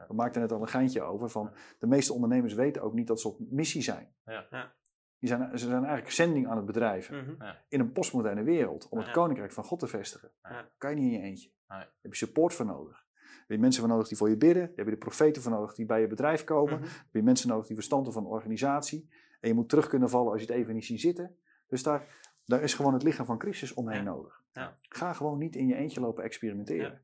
[0.07, 3.21] We maakten net al een geintje over van, de meeste ondernemers weten ook niet dat
[3.21, 4.13] ze op missie zijn.
[4.25, 4.73] Ja.
[5.19, 7.53] Die zijn ze zijn eigenlijk zending aan het bedrijven Mhm.
[7.67, 9.13] in een postmoderne wereld om het Ja.
[9.13, 10.31] koninkrijk van God te vestigen.
[10.43, 10.69] Ja.
[10.77, 11.49] Kan je niet in je eentje.
[11.49, 11.77] Nee.
[11.79, 13.07] Daar heb je support voor nodig.
[13.15, 14.65] Daar heb je mensen voor nodig die voor je bidden.
[14.67, 16.73] Daar heb je de profeten voor nodig die bij je bedrijf komen.
[16.73, 16.81] Mhm.
[16.83, 19.09] Daar heb je mensen nodig die verstand hebben van de organisatie.
[19.41, 21.37] En je moet terug kunnen vallen als je het even niet ziet zitten.
[21.67, 22.07] Dus daar,
[22.45, 24.03] daar is gewoon het lichaam van Christus omheen Ja.
[24.03, 24.41] nodig.
[24.53, 24.77] Ja.
[24.81, 27.01] Ga gewoon niet in je eentje lopen experimenteren.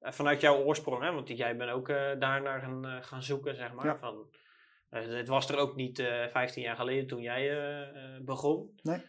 [0.00, 1.12] Vanuit jouw oorsprong, hè?
[1.12, 3.84] want jij bent ook eh daarnaar gaan, eh, gaan zoeken, zeg maar.
[3.86, 3.98] Ja.
[3.98, 4.26] Van,
[5.02, 8.80] het was er ook niet eh 15 jaar geleden toen jij eh, eh, begon.
[8.82, 9.02] Nee.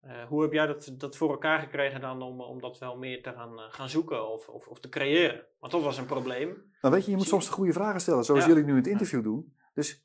[0.00, 3.22] Eh, hoe heb jij dat, dat voor elkaar gekregen dan om, om dat wel meer
[3.22, 5.46] te gaan, eh, gaan zoeken of, of, of te creëren?
[5.58, 6.72] Want dat was een probleem.
[6.80, 8.24] Nou weet je, je moet soms de goede vragen stellen.
[8.24, 8.48] Zoals Ja.
[8.48, 9.56] jullie nu in het interview doen.
[9.74, 10.02] Dus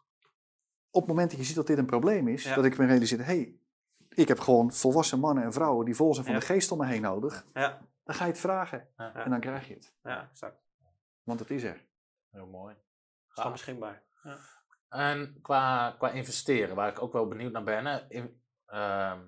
[0.92, 2.44] op het moment dat je ziet dat dit een probleem is.
[2.44, 2.56] Ja.
[2.56, 3.56] Dat ik me realiseer, hé, hey,
[4.10, 6.40] ik heb gewoon volwassen mannen en vrouwen die vol zijn van Ja.
[6.40, 7.46] de geest om me heen nodig.
[7.54, 8.88] Ja, Dan ga je het vragen.
[8.98, 9.14] Ja.
[9.16, 9.94] En dan krijg je het.
[10.04, 10.62] ja exact.
[11.24, 11.86] Want het is er.
[12.32, 12.76] Heel mooi.
[13.30, 14.04] Is dan beschikbaar.
[14.94, 17.86] En qua, qua investeren, waar ik ook wel benieuwd naar ben.
[17.86, 19.20] hè, In, ehm,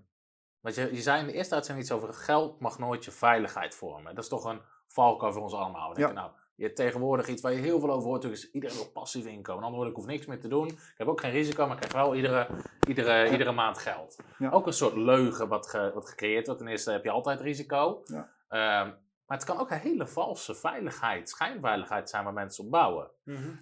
[0.60, 3.75] want je, je zei in de eerste uitzending iets over geld mag nooit je veiligheid
[3.75, 4.15] vormen.
[4.15, 5.89] Dat is toch een valkuil voor ons allemaal.
[5.89, 8.21] We denken, nou, je hebt tegenwoordig iets waar je heel veel over hoort.
[8.21, 9.63] Dus iedereen wil passief inkomen.
[9.63, 10.67] Ander woord, ik hoef niks meer te doen.
[10.67, 12.47] Ik heb ook geen risico, maar ik krijg wel iedere,
[12.88, 14.15] iedere, iedere maand geld.
[14.38, 14.49] Ja.
[14.49, 16.62] Ook een soort leugen wat, ge- wat gecreëerd wordt.
[16.62, 18.01] Ten eerste heb je altijd risico.
[18.06, 18.30] Ja.
[18.47, 18.91] Ehm,
[19.25, 23.11] maar het kan ook een hele valse veiligheid, schijnveiligheid zijn waar mensen op bouwen.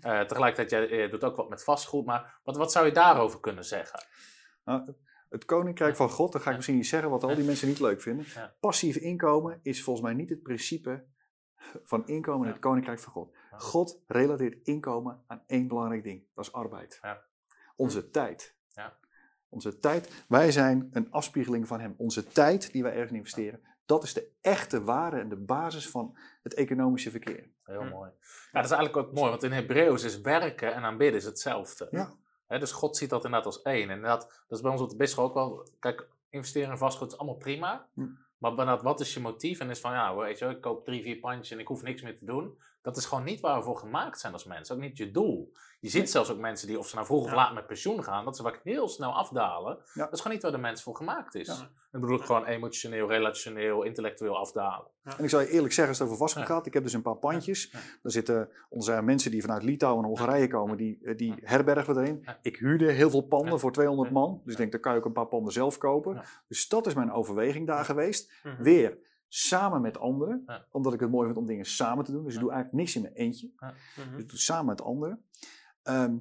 [0.02, 3.39] Eh, tegelijkertijd, jij eh, doet ook wat met vastgoed, maar wat, wat zou je daarover
[3.39, 4.06] kunnen zeggen?
[4.63, 4.93] Nou,
[5.30, 7.80] het koninkrijk van God, dan ga ik misschien niet zeggen wat al die mensen niet
[7.80, 8.26] leuk vinden.
[8.34, 8.56] Ja.
[8.60, 11.06] Passief inkomen is volgens mij niet het principe
[11.84, 13.36] van inkomen in het koninkrijk van God.
[13.58, 16.99] God relateert inkomen aan één belangrijk ding: dat is arbeid.
[17.02, 17.23] Ja.
[17.76, 18.56] Onze tijd.
[18.67, 18.97] Ja.
[19.49, 20.23] Onze tijd.
[20.28, 21.93] Wij zijn een afspiegeling van Hem.
[21.97, 26.17] Onze tijd die wij ergens investeren, dat is de echte waarde en de basis van
[26.43, 27.50] het economische verkeer.
[27.63, 27.89] Heel Hm.
[27.89, 28.10] mooi.
[28.52, 31.88] Ja, dat is eigenlijk ook mooi, want in Hebreeuws is werken en aanbidden is hetzelfde.
[31.91, 32.13] Ja.
[32.48, 33.89] Hè, dus God ziet dat inderdaad als één.
[33.89, 35.67] En dat, dat is bij ons op de bisschop ook wel.
[35.80, 37.88] Kijk, investeren in vastgoed is allemaal prima.
[37.93, 38.08] Hm.
[38.38, 39.60] Maar inderdaad, wat is je motief?
[39.60, 41.84] En is van, ja, weet je wel, ik koop drie, vier pandjes en ik hoef
[41.84, 42.58] niks meer te doen.
[42.84, 44.76] Dat is gewoon niet waar we voor gemaakt zijn als mensen.
[44.76, 45.52] Ook niet je doel.
[45.80, 47.36] Je ziet zelfs ook mensen die, of ze nou vroeg of Ja.
[47.36, 49.78] laat met pensioen gaan, dat ze vaak heel snel afdalen.
[49.93, 50.04] Ja.
[50.04, 51.48] Dat is gewoon niet waar de mens voor gemaakt is.
[51.48, 51.69] Ja.
[51.91, 54.88] Ik bedoel ik gewoon emotioneel, relationeel, intellectueel afdalen.
[55.17, 56.46] En ik zal je eerlijk zeggen, als het over Ja.
[56.46, 57.72] gaat, ik heb dus een paar pandjes.
[57.72, 62.02] Daar zitten onze mensen die vanuit Litouwen en Hongarije komen, die, eh, die herbergen we
[62.02, 62.26] erin.
[62.41, 64.13] Ik huurde heel veel panden voor 200 Ja.
[64.15, 64.41] man.
[64.43, 66.22] Dus ik denk, dan kan je ook een paar panden zelf kopen.
[66.48, 68.32] Dus dat is mijn overweging daar geweest.
[68.43, 68.63] Mhm.
[68.63, 68.98] Weer
[69.36, 70.43] samen met anderen.
[70.46, 70.65] Ja.
[70.72, 72.24] Omdat ik het mooi vind om dingen samen te doen.
[72.24, 72.46] Dus ik Ja.
[72.46, 73.52] doe eigenlijk niks in mijn eentje.
[73.96, 75.26] Dus ik doe samen met anderen.
[75.84, 76.15] Ehm,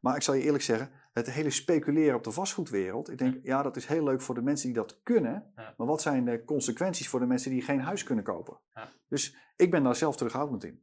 [0.00, 3.10] maar ik zal je eerlijk zeggen, het hele speculeren op de vastgoedwereld.
[3.10, 5.52] Ik denk, ja, dat is heel leuk voor de mensen die dat kunnen.
[5.56, 5.74] Ja.
[5.76, 8.58] Maar wat zijn de consequenties voor de mensen die geen huis kunnen kopen?
[8.74, 8.88] Ja.
[9.08, 10.82] Dus ik ben daar zelf terughoudend in.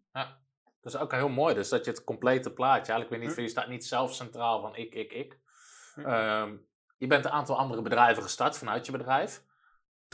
[0.82, 3.41] Dat is ook heel mooi, dus dat je het complete plaatje, eigenlijk je, niet, Hm.
[3.43, 5.39] je staat niet zelf centraal van ik, ik, ik.
[5.95, 6.00] Hm.
[6.02, 6.56] Ehm,
[6.98, 9.43] je bent een aantal andere bedrijven gestart vanuit je bedrijf.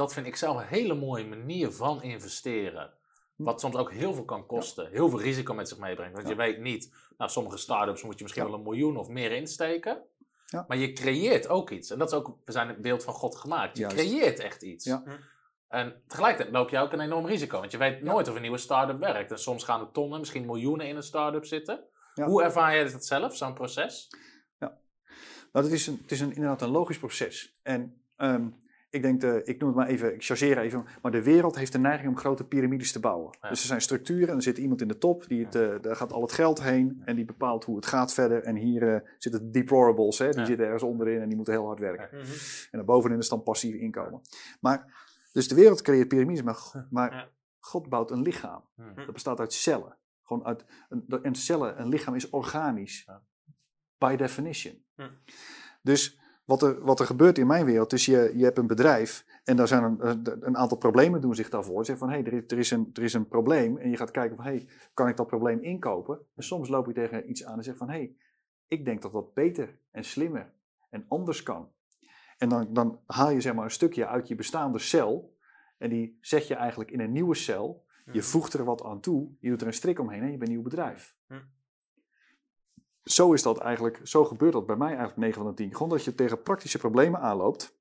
[0.02, 2.94] Dat vind ik zelf een hele mooie manier van investeren.
[3.36, 3.44] Hm.
[3.44, 6.14] Wat soms ook heel veel kan kosten, heel veel risico met zich meebrengt.
[6.14, 6.32] Want Ja.
[6.32, 8.50] je weet niet, nou, sommige start-ups moet je misschien Ja.
[8.50, 10.02] wel een miljoen of meer insteken.
[10.46, 10.66] Ja.
[10.68, 11.90] Maar je creëert ook iets.
[11.90, 13.78] En dat is ook, we zijn het beeld van God gemaakt.
[13.78, 13.96] Je Juist.
[13.96, 14.86] creëert echt iets.
[14.86, 15.02] Ja.
[15.06, 15.10] Hm.
[15.68, 17.60] En tegelijkertijd loop je ook een enorm risico.
[17.60, 19.32] Want je weet nooit of een nieuwe start-up werkt.
[19.32, 21.84] En soms gaan er tonnen, misschien miljoenen in een start-up zitten.
[22.14, 22.26] Ja.
[22.26, 24.10] Hoe ervaar jij dat zelf, zo'n proces?
[24.60, 27.60] Nou, het is, een, het is een, inderdaad een logisch proces.
[27.64, 28.48] En ehm,
[28.92, 31.72] ik denk, de, ik noem het maar even, ik chargeer even, maar de wereld heeft
[31.72, 33.38] de neiging om grote piramides te bouwen.
[33.42, 33.50] Ja.
[33.50, 35.96] Dus er zijn structuren en er zit iemand in de top, die het, eh, daar
[35.96, 38.44] gaat al het geld heen en die bepaalt hoe het gaat verder.
[38.44, 40.46] En hier eh, zitten de deplorables, hè, die Ja.
[40.46, 42.18] zitten ergens onderin en die moeten heel hard werken.
[42.18, 42.28] Mhm.
[42.72, 44.22] En daarbovenin is dan passief inkomen.
[44.60, 47.30] Maar, dus de wereld creëert piramides, maar, maar Ja.
[47.60, 48.64] God bouwt een lichaam.
[48.76, 48.96] Hm.
[48.96, 49.98] Dat bestaat uit cellen.
[50.24, 53.04] Gewoon uit, een, en cellen, een lichaam is organisch.
[53.08, 53.22] Ja.
[53.98, 54.84] By definition.
[55.82, 56.20] Dus
[56.52, 59.56] wat er, wat er gebeurt in mijn wereld, dus je, je hebt een bedrijf en
[59.56, 61.86] daar zijn een, een- aantal problemen doen zich daarvoor.
[61.86, 63.98] Zeg van, hé, hey, er, is, er, is een, er is een probleem en je
[63.98, 66.20] gaat kijken van, hé, hey, kan ik dat probleem inkopen?
[66.36, 68.16] En soms loop je tegen iets aan en zeg van, hé, hey,
[68.68, 70.54] ik denk dat dat beter en slimmer
[70.90, 71.70] en anders kan.
[72.38, 75.38] En dan, dan haal je zeg maar een stukje uit je bestaande cel
[75.78, 77.86] en die zet je eigenlijk in een nieuwe cel.
[78.06, 78.22] Je Mhm.
[78.22, 80.56] voegt er wat aan toe, je doet er een strik omheen en je bent een
[80.56, 81.16] nieuw bedrijf.
[83.12, 85.74] Zo is dat eigenlijk, zo gebeurt dat bij mij eigenlijk 9 van de 10.
[85.74, 87.80] Gewoon dat je tegen praktische problemen aanloopt.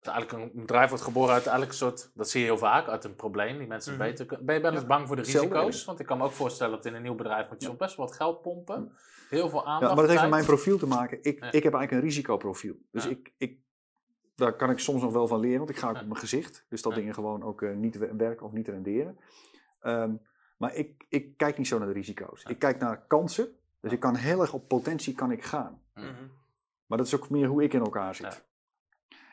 [0.00, 2.88] Dus eigenlijk een bedrijf wordt geboren uit eigenlijk een soort, dat zie je heel vaak,
[2.88, 4.02] uit een probleem die mensen Mhm.
[4.02, 4.46] beter kunnen.
[4.46, 5.74] Ben je wel eens bang voor de risico's?
[5.74, 5.84] is.
[5.84, 7.74] Want ik kan me ook voorstellen dat in een nieuw bedrijf moet je Ja.
[7.74, 8.92] best wel wat geld pompen.
[9.28, 9.80] Heel veel aandacht.
[9.80, 11.18] Ja, maar dat heeft met mijn profiel te maken.
[11.22, 11.52] Ik, Ja.
[11.52, 12.74] ik heb eigenlijk een risicoprofiel.
[12.90, 13.10] Dus Ja.
[13.10, 13.58] ik, ik
[14.34, 16.00] daar kan ik soms nog wel van leren, want ik ga ook Ja.
[16.00, 16.64] op mijn gezicht.
[16.68, 16.98] Dus dat Ja.
[16.98, 19.18] dingen gewoon ook eh, niet we- werken of niet renderen.
[19.80, 20.12] Ehm,
[20.56, 22.42] maar ik, ik kijk niet zo naar de risico's.
[22.44, 23.48] Ik kijk naar kansen.
[23.80, 25.82] Dus ik kan heel erg op potentie kan ik gaan.
[25.94, 26.02] Mm.
[26.04, 26.24] Mhm.
[26.86, 28.44] Maar dat is ook meer hoe ik in elkaar zit.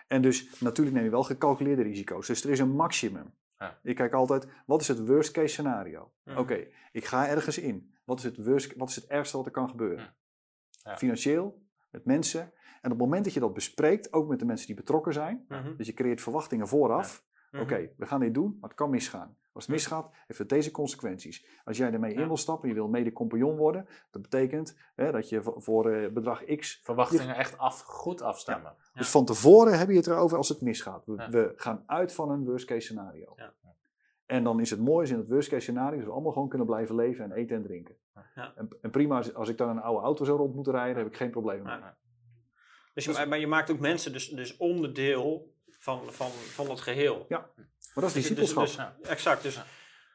[0.08, 2.28] En dus natuurlijk neem je wel gecalculeerde risico's.
[2.28, 3.34] Dus er is een maximum.
[3.60, 3.80] Ja.
[3.84, 6.12] Ik kijk altijd, wat is het worst case scenario?
[6.24, 6.38] Mhm.
[6.38, 7.96] Oké, ik ga ergens in.
[8.04, 9.98] Wat is, het worst, wat is het ergste wat er kan gebeuren?
[9.98, 10.16] Ja.
[10.92, 10.98] Ja.
[10.98, 12.42] Financieel, met mensen.
[12.82, 15.46] En op het moment dat je dat bespreekt, ook met de mensen die betrokken zijn,
[15.48, 15.76] Mhm.
[15.76, 17.26] dus je creëert verwachtingen vooraf.
[17.52, 17.62] Mhm.
[17.62, 19.38] Oké, we gaan dit doen, maar het kan misgaan.
[19.52, 21.48] Als het misgaat, heeft het deze consequenties.
[21.66, 22.22] Als jij ermee Ja.
[22.22, 26.10] in wil stappen, je wil mede compagnon worden, dat betekent hè, dat je voor, eh,
[26.12, 28.76] bedrag X Verwachtingen echt af, goed afstemmen.
[28.78, 29.00] Ja.
[29.00, 31.06] dus van tevoren heb je het erover als het misgaat.
[31.06, 33.34] We, gaan uit van een worst case scenario.
[33.36, 33.54] Ja.
[34.26, 36.50] En dan is het mooi als in het worst case scenario dat we allemaal gewoon
[36.50, 37.96] kunnen blijven leven en eten en drinken.
[38.36, 38.54] Ja.
[38.56, 41.18] En, en prima, als, ik dan een oude auto zou rond moeten rijden, heb ik
[41.18, 41.80] geen probleem mee.
[42.94, 45.56] Dus je, maar je maakt ook mensen dus, dus onderdeel
[45.88, 47.26] van, van, van het geheel.
[47.30, 47.40] Ja.
[47.56, 48.66] Maar dat is Dus- discipelschap.
[48.66, 49.44] dus- dus- exact.
[49.44, 49.62] Dus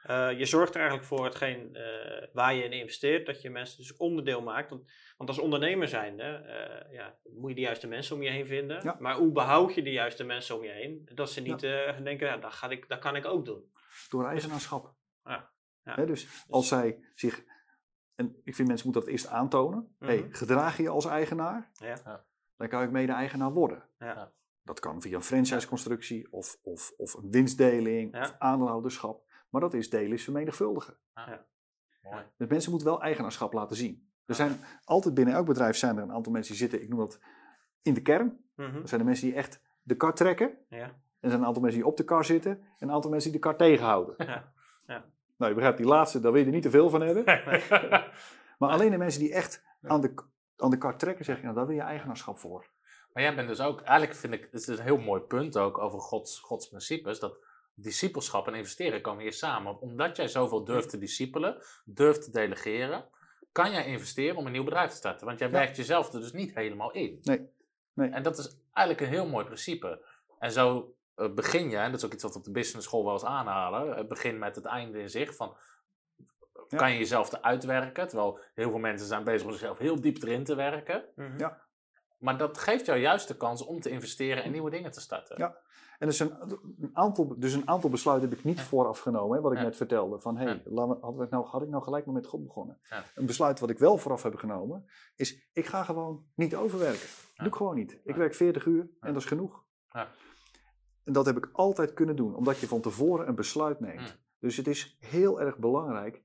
[0.03, 3.77] eh, je zorgt er eigenlijk voor hetgeen eh, waar je in investeert, dat je mensen
[3.79, 4.71] dus onderdeel maakt.
[4.71, 8.47] Want, want als ondernemer zijnde, eh ja, moet je de juiste mensen om je heen
[8.47, 8.81] vinden.
[8.83, 8.97] Ja.
[8.99, 11.09] Maar hoe behoud je de juiste mensen om je heen?
[11.15, 13.73] Dat ze niet eh, denken, ja, dat, ga ik, dat kan ik ook doen.
[14.09, 14.95] Door eigenaarschap.
[15.25, 15.51] Ja.
[15.85, 15.95] Ja.
[15.95, 17.45] Hè, dus als zij zich,
[18.15, 19.97] en ik vind mensen moeten dat eerst aantonen.
[19.99, 20.11] Mhm.
[20.11, 21.97] hey, gedraag je als eigenaar, Ja.
[22.05, 22.25] Ja.
[22.57, 23.89] dan kan ik mede-eigenaar worden.
[23.99, 24.33] Ja.
[24.65, 28.21] Dat kan via een franchiseconstructie of, of, of een winstdeling Ja.
[28.23, 29.23] of aandeelhouderschap.
[29.51, 30.97] Maar dat is delen is vermenigvuldigen.
[32.03, 32.25] Mooi.
[32.37, 34.11] Dus mensen moeten wel eigenaarschap laten zien.
[34.27, 36.99] Er zijn altijd binnen elk bedrijf zijn er een aantal mensen die zitten, ik noem
[36.99, 37.21] dat
[37.83, 38.45] in de kern.
[38.57, 38.75] Mhm.
[38.75, 40.59] Dat zijn de mensen die echt de kar trekken.
[40.69, 40.79] ja.
[40.85, 43.31] En er zijn een aantal mensen die op de kar zitten en een aantal mensen
[43.33, 44.15] die de kar tegenhouden.
[44.27, 44.53] Ja,
[44.87, 45.05] ja.
[45.37, 47.25] Nou, je begrijpt, die laatste, daar wil je er niet te veel van hebben.
[48.59, 50.15] Maar alleen de mensen die echt aan de,
[50.57, 52.71] aan de kar trekken, zeg je, nou, daar wil je eigenaarschap voor.
[53.13, 55.79] Maar jij bent dus ook, eigenlijk vind ik, het is een heel mooi punt ook
[55.79, 57.37] over Gods, Gods principes, dat
[57.75, 59.81] discipelschap en investeren komen hier samen.
[59.81, 63.05] Omdat jij zoveel durft te discipelen, durft te delegeren,
[63.53, 65.27] kan jij investeren om een nieuw bedrijf te starten.
[65.27, 65.55] Want jij Ja.
[65.55, 67.19] werkt jezelf er dus niet helemaal in.
[67.23, 67.49] Nee.
[67.95, 68.11] Nee.
[68.11, 70.05] En dat is eigenlijk een heel mooi principe.
[70.39, 72.87] En zo eh, begin je, en dat is ook iets wat we op de business
[72.87, 75.57] school wel eens aanhalen, het begin met het einde in zich van
[76.69, 76.79] Ja.
[76.79, 80.23] kan je jezelf eruit werken, terwijl heel veel mensen zijn bezig om zichzelf heel diep
[80.23, 81.05] erin te werken.
[81.17, 81.39] Mhm.
[81.39, 81.62] Ja.
[82.23, 85.39] Maar dat geeft jou juist de kans om te investeren en nieuwe dingen te starten.
[85.39, 85.57] Ja.
[85.99, 86.33] En dus een,
[86.81, 89.65] een aantal, dus een aantal besluiten heb ik niet vooraf genomen, hè, wat ik Ja.
[89.65, 90.21] net vertelde.
[90.21, 90.49] Van, hé, Ja.
[90.49, 92.79] hey, had, ik nou, had ik nou gelijk maar met God begonnen?
[93.15, 94.85] Een besluit wat ik wel vooraf heb genomen,
[95.17, 97.09] is ik ga gewoon niet overwerken.
[97.37, 98.01] Doe ik gewoon niet.
[98.05, 99.65] Ik werk 40 uur en dat is genoeg.
[99.91, 100.09] Ja.
[101.05, 104.19] En dat heb ik altijd kunnen doen, omdat je van tevoren een besluit neemt.
[104.39, 106.23] Dus het is heel erg belangrijk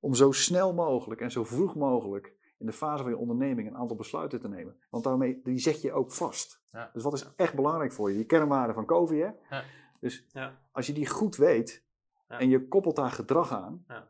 [0.00, 3.76] om zo snel mogelijk en zo vroeg mogelijk in de fase van je onderneming een
[3.76, 4.76] aantal besluiten te nemen.
[4.90, 6.62] Want daarmee die zet je ook vast.
[6.72, 6.90] Ja.
[6.92, 8.16] Dus wat is echt belangrijk voor je?
[8.16, 9.18] Die kernwaarden van COVID.
[9.20, 9.56] Hè?
[9.56, 9.64] Ja.
[10.00, 10.58] Dus Ja.
[10.72, 11.84] als je die goed weet
[12.28, 12.38] Ja.
[12.38, 14.08] en je koppelt daar gedrag aan, Ja.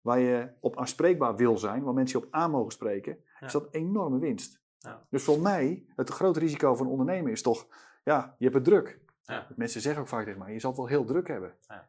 [0.00, 3.46] waar je op aanspreekbaar wil zijn, waar mensen je op aan mogen spreken, Ja.
[3.46, 4.60] is dat een enorme winst.
[4.78, 5.06] Ja.
[5.10, 7.66] Dus voor mij, het grote risico van ondernemen is toch,
[8.04, 9.00] ja, je hebt het druk.
[9.22, 9.46] Ja.
[9.56, 11.54] Mensen zeggen ook vaak tegen mij, je zal het wel heel druk hebben.
[11.68, 11.88] Ja.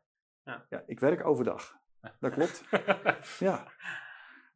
[0.70, 0.84] Ja.
[0.86, 1.78] ik werk overdag.
[2.20, 2.64] Dat klopt.
[3.40, 3.68] ja.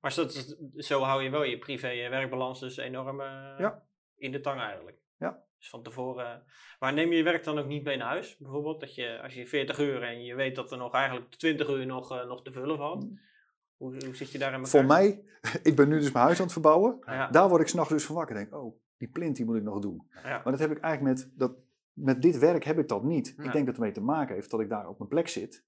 [0.07, 0.27] Maar zo,
[0.75, 3.83] zo hou je wel je privé- en werkbalans dus enorm eh, Ja.
[4.17, 4.97] in de tang eigenlijk.
[5.17, 5.43] Ja.
[5.57, 6.43] Dus van tevoren.
[6.79, 8.37] Maar neem je je werk dan ook niet mee naar huis?
[8.37, 11.69] Bijvoorbeeld, dat je als je 40 uur en je weet dat er nog eigenlijk 20
[11.69, 13.07] uur nog, eh, nog te vullen valt.
[13.77, 14.69] Hoe, hoe zit je daar in elkaar?
[14.69, 15.23] Voor mij,
[15.69, 16.99] ik ben nu dus mijn huis aan het verbouwen.
[17.05, 17.27] Ja.
[17.27, 18.35] Daar word ik s'nachts dus van wakker.
[18.35, 20.07] Denk, oh, die plint die moet ik nog doen.
[20.23, 20.41] Ja.
[20.43, 21.51] Maar dat heb ik eigenlijk met, dat,
[21.93, 23.33] met dit werk heb ik dat niet.
[23.37, 23.43] Ja.
[23.43, 25.65] Ik denk dat het ermee te maken heeft dat ik daar op mijn plek zit.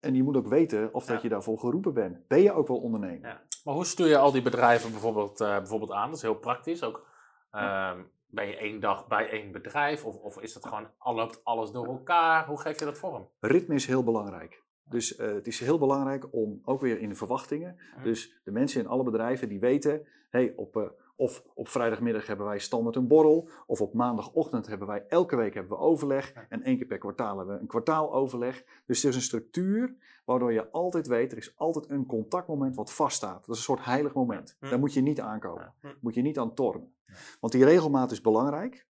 [0.00, 2.26] En je moet ook weten of dat je daarvoor geroepen bent.
[2.26, 3.28] Ben je ook wel ondernemer?
[3.28, 3.42] Ja.
[3.64, 6.08] Maar hoe stuur je al die bedrijven bijvoorbeeld, eh, bijvoorbeeld aan?
[6.08, 6.82] Dat is heel praktisch.
[6.82, 7.06] Ook,
[7.50, 10.04] ehm, ben je één dag bij één bedrijf?
[10.04, 12.46] Of, of is dat gewoon, al loopt alles door elkaar?
[12.46, 13.28] Hoe geef je dat vorm?
[13.40, 14.62] Ritme is heel belangrijk.
[14.84, 17.76] Dus eh, het is heel belangrijk om ook weer in de verwachtingen.
[18.02, 20.82] Dus de mensen in alle bedrijven die weten, hey, op, eh,
[21.18, 25.54] of op vrijdagmiddag hebben wij standaard een borrel, of op maandagochtend hebben wij elke week
[25.54, 28.64] hebben we overleg, en één keer per kwartaal hebben we een kwartaaloverleg.
[28.86, 32.92] Dus er is een structuur waardoor je altijd weet, er is altijd een contactmoment wat
[32.92, 33.40] vaststaat.
[33.46, 34.56] Dat is een soort heilig moment.
[34.60, 35.74] Daar moet je niet aankomen.
[35.82, 35.94] Ja.
[36.00, 36.94] Moet je niet aan tornen.
[37.40, 38.86] Want die regelmaat is belangrijk.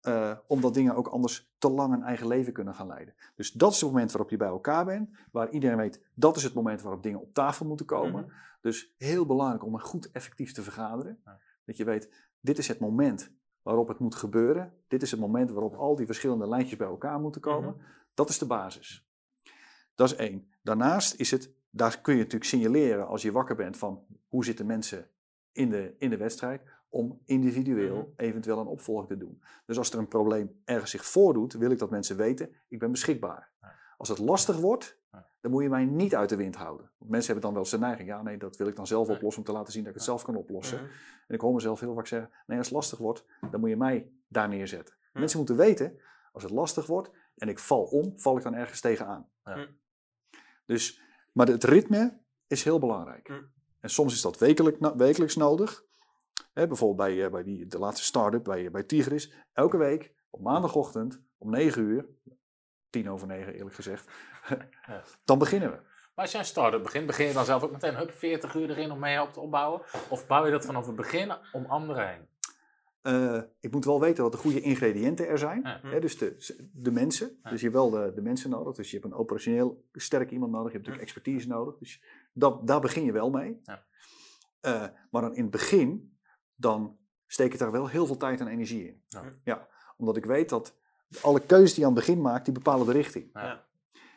[0.00, 3.14] eh, omdat dingen ook anders te lang een eigen leven kunnen gaan leiden.
[3.34, 5.10] Dus dat is het moment waarop je bij elkaar bent.
[5.32, 8.22] Waar iedereen weet, dat is het moment waarop dingen op tafel moeten komen.
[8.24, 8.32] Mhm.
[8.60, 11.20] Dus heel belangrijk om er goed effectief te vergaderen.
[11.24, 11.38] Ja.
[11.68, 13.30] Dat je weet, dit is het moment
[13.62, 14.72] waarop het moet gebeuren.
[14.86, 17.70] Dit is het moment waarop al die verschillende lijntjes bij elkaar moeten komen.
[17.70, 17.84] Mhm.
[18.14, 19.08] Dat is de basis.
[19.94, 20.50] Dat is één.
[20.62, 24.66] Daarnaast is het, daar kun je natuurlijk signaleren als je wakker bent van hoe zitten
[24.66, 25.08] mensen
[25.52, 26.62] in de, in de wedstrijd.
[26.90, 28.06] om individueel Mhm.
[28.16, 29.42] eventueel een opvolging te doen.
[29.66, 32.90] Dus als er een probleem ergens zich voordoet, wil ik dat mensen weten, ik ben
[32.90, 33.52] beschikbaar.
[33.96, 34.98] Als het lastig wordt.
[35.40, 36.90] Dan moet je mij niet uit de wind houden.
[36.98, 39.08] Want mensen hebben dan wel eens de neiging, ja nee, dat wil ik dan zelf
[39.08, 40.78] oplossen om te laten zien dat ik het zelf kan oplossen.
[41.26, 43.76] En ik hoor mezelf heel vaak zeggen, nee als het lastig wordt, dan moet je
[43.76, 44.94] mij daar neerzetten.
[45.12, 45.98] Mensen moeten weten,
[46.32, 49.28] als het lastig wordt en ik val om, val ik dan ergens tegenaan.
[49.44, 49.66] Ja.
[50.66, 53.28] Dus, maar het ritme is heel belangrijk.
[53.80, 55.84] En soms is dat wekelijk, wekelijks nodig.
[56.52, 59.32] Hè, bijvoorbeeld bij, eh, bij die, de laatste start-up bij, bij Tigris.
[59.52, 62.08] Elke week op maandagochtend om 9 uur,
[62.90, 64.10] tien over negen eerlijk gezegd,
[65.24, 65.76] dan beginnen we.
[66.14, 68.70] Maar als je een start-up begint, begin je dan zelf ook meteen hup, 40 uur
[68.70, 69.82] erin om mee op te opbouwen?
[70.08, 72.28] Of bouw je dat vanaf het begin om anderen heen?
[73.02, 75.80] Eh, ik moet wel weten wat de goede ingrediënten er zijn.
[75.82, 76.00] Ja.
[76.00, 77.38] Dus de, de mensen.
[77.42, 78.76] Dus je hebt wel de, de mensen nodig.
[78.76, 80.72] Dus je hebt een operationeel sterk iemand nodig.
[80.72, 81.78] Je hebt natuurlijk expertise nodig.
[81.78, 83.60] Dus dat, daar begin je wel mee.
[83.64, 83.84] Ja.
[84.60, 86.18] Eh, maar dan in het begin,
[86.54, 89.02] dan steek ik daar wel heel veel tijd en energie in.
[89.44, 89.68] Ja.
[89.96, 90.76] omdat ik weet dat
[91.22, 93.30] alle keuzes die je aan het begin maakt, die bepalen de richting.
[93.32, 93.66] Ja.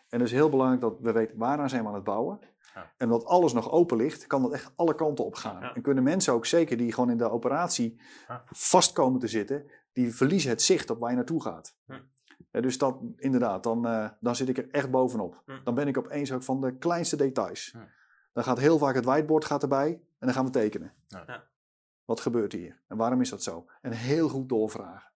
[0.10, 2.39] En het is heel belangrijk dat we weten waaraan zijn we aan het bouwen.
[2.73, 2.91] Ja.
[2.97, 5.62] En omdat alles nog open ligt, kan dat echt alle kanten op gaan.
[5.62, 5.73] Ja.
[5.75, 8.43] En kunnen mensen ook zeker die gewoon in de operatie Ja.
[8.45, 11.75] vast komen te zitten, die verliezen het zicht op waar je naartoe gaat.
[11.88, 12.01] Ja.
[12.51, 15.41] Ja, dus dat, inderdaad, dan, eh, dan zit ik er echt bovenop.
[15.45, 15.60] Ja.
[15.63, 17.69] Dan ben ik opeens ook van de kleinste details.
[17.73, 17.88] Ja.
[18.34, 20.93] Dan gaat heel vaak het whiteboard gaat erbij en dan gaan we tekenen.
[21.08, 21.23] Ja.
[21.27, 21.43] Ja.
[22.06, 22.80] Wat gebeurt hier?
[22.88, 23.65] En waarom is dat zo?
[23.82, 25.11] En heel goed doorvragen.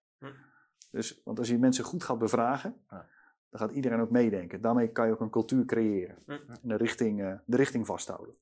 [0.96, 1.02] Ja.
[1.02, 3.06] Dus, want als je mensen goed gaat bevragen, Ja.
[3.50, 4.62] dan gaat iedereen ook meedenken.
[4.62, 6.16] Daarmee kan je ook een cultuur creëren.
[6.26, 6.40] Ja.
[6.48, 8.36] En de richting, eh, de richting vasthouden.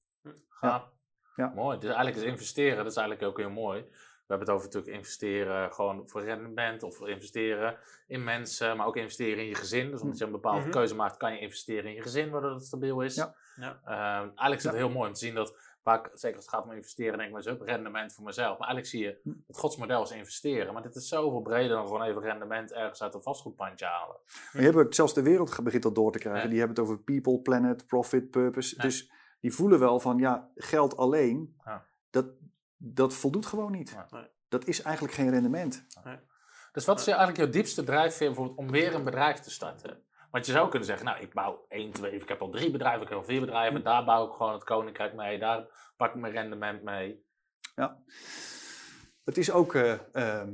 [0.50, 0.92] Gaaf.
[1.36, 1.52] Ja.
[1.56, 1.78] Mooi.
[1.78, 3.82] Dus eigenlijk is investeren, dat is eigenlijk ook heel mooi.
[4.26, 8.96] We hebben het over natuurlijk investeren gewoon voor rendement of investeren in mensen, maar ook
[8.98, 9.92] investeren in je gezin.
[9.92, 10.70] Dus omdat je een bepaalde Mhm.
[10.70, 13.16] keuze maakt, kan je investeren in je gezin, waardoor het stabiel is.
[13.16, 13.36] Ja.
[13.56, 13.80] Ja.
[13.86, 16.64] Ehm, eigenlijk is het heel mooi om te zien dat, vaak, zeker als het gaat
[16.66, 18.58] om investeren, denk ik maar ook rendement voor mezelf.
[18.60, 19.34] Maar eigenlijk zie je, Hm.
[19.48, 20.74] het godsmodel is investeren.
[20.74, 24.16] Maar dit is zoveel breder dan gewoon even rendement ergens uit een vastgoedpandje halen.
[24.54, 26.44] Maar je hebt ook zelfs de wereld begint dat door te krijgen.
[26.44, 26.50] Ja.
[26.50, 28.76] Die hebben het over people, planet, profit, purpose.
[28.78, 28.82] Ja.
[28.84, 31.86] Dus die voelen wel van, ja, geld alleen, Ja.
[32.10, 32.26] dat,
[32.78, 33.90] dat voldoet gewoon niet.
[33.90, 34.08] Ja.
[34.10, 34.28] Nee.
[34.48, 35.86] Dat is eigenlijk geen rendement.
[36.72, 40.04] Dus wat is eigenlijk jouw diepste drijfveer bijvoorbeeld om weer een bedrijf te starten?
[40.34, 43.02] Want je zou kunnen zeggen, nou, ik bouw één, twee, ik heb al drie bedrijven,
[43.02, 43.84] ik heb al vier bedrijven, Hm.
[43.84, 45.66] daar bouw ik gewoon het koninkrijk mee, daar
[45.98, 47.26] pak ik mijn rendement mee.
[49.24, 50.50] Het is ook, eh, ehm,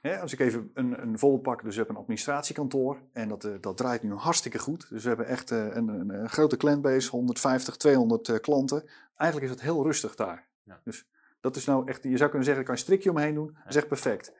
[0.00, 3.44] hè, als ik even een, een voorbeeld pak, dus we hebben een administratiekantoor en dat,
[3.44, 4.88] eh, dat draait nu hartstikke goed.
[4.88, 8.88] Dus we hebben echt eh, een, een, een grote klantbase, 150, 200 eh, klanten.
[9.16, 10.46] Eigenlijk is het heel rustig daar.
[10.62, 10.80] Ja.
[10.84, 11.06] Dus
[11.40, 13.52] dat is nou echt, je zou kunnen zeggen, daar kan je een strikje omheen doen,
[13.58, 14.32] dat is echt perfect.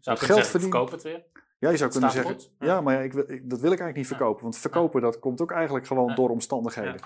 [0.00, 1.22] Zou ik geld zeggen, verdienen- verkoop het weer?
[1.62, 2.52] Ja, je zou kunnen zeggen, goed.
[2.58, 4.42] ja, maar ja, ik wil, ik- dat wil ik eigenlijk niet verkopen.
[4.42, 7.00] Want verkopen, dat komt ook eigenlijk gewoon door omstandigheden.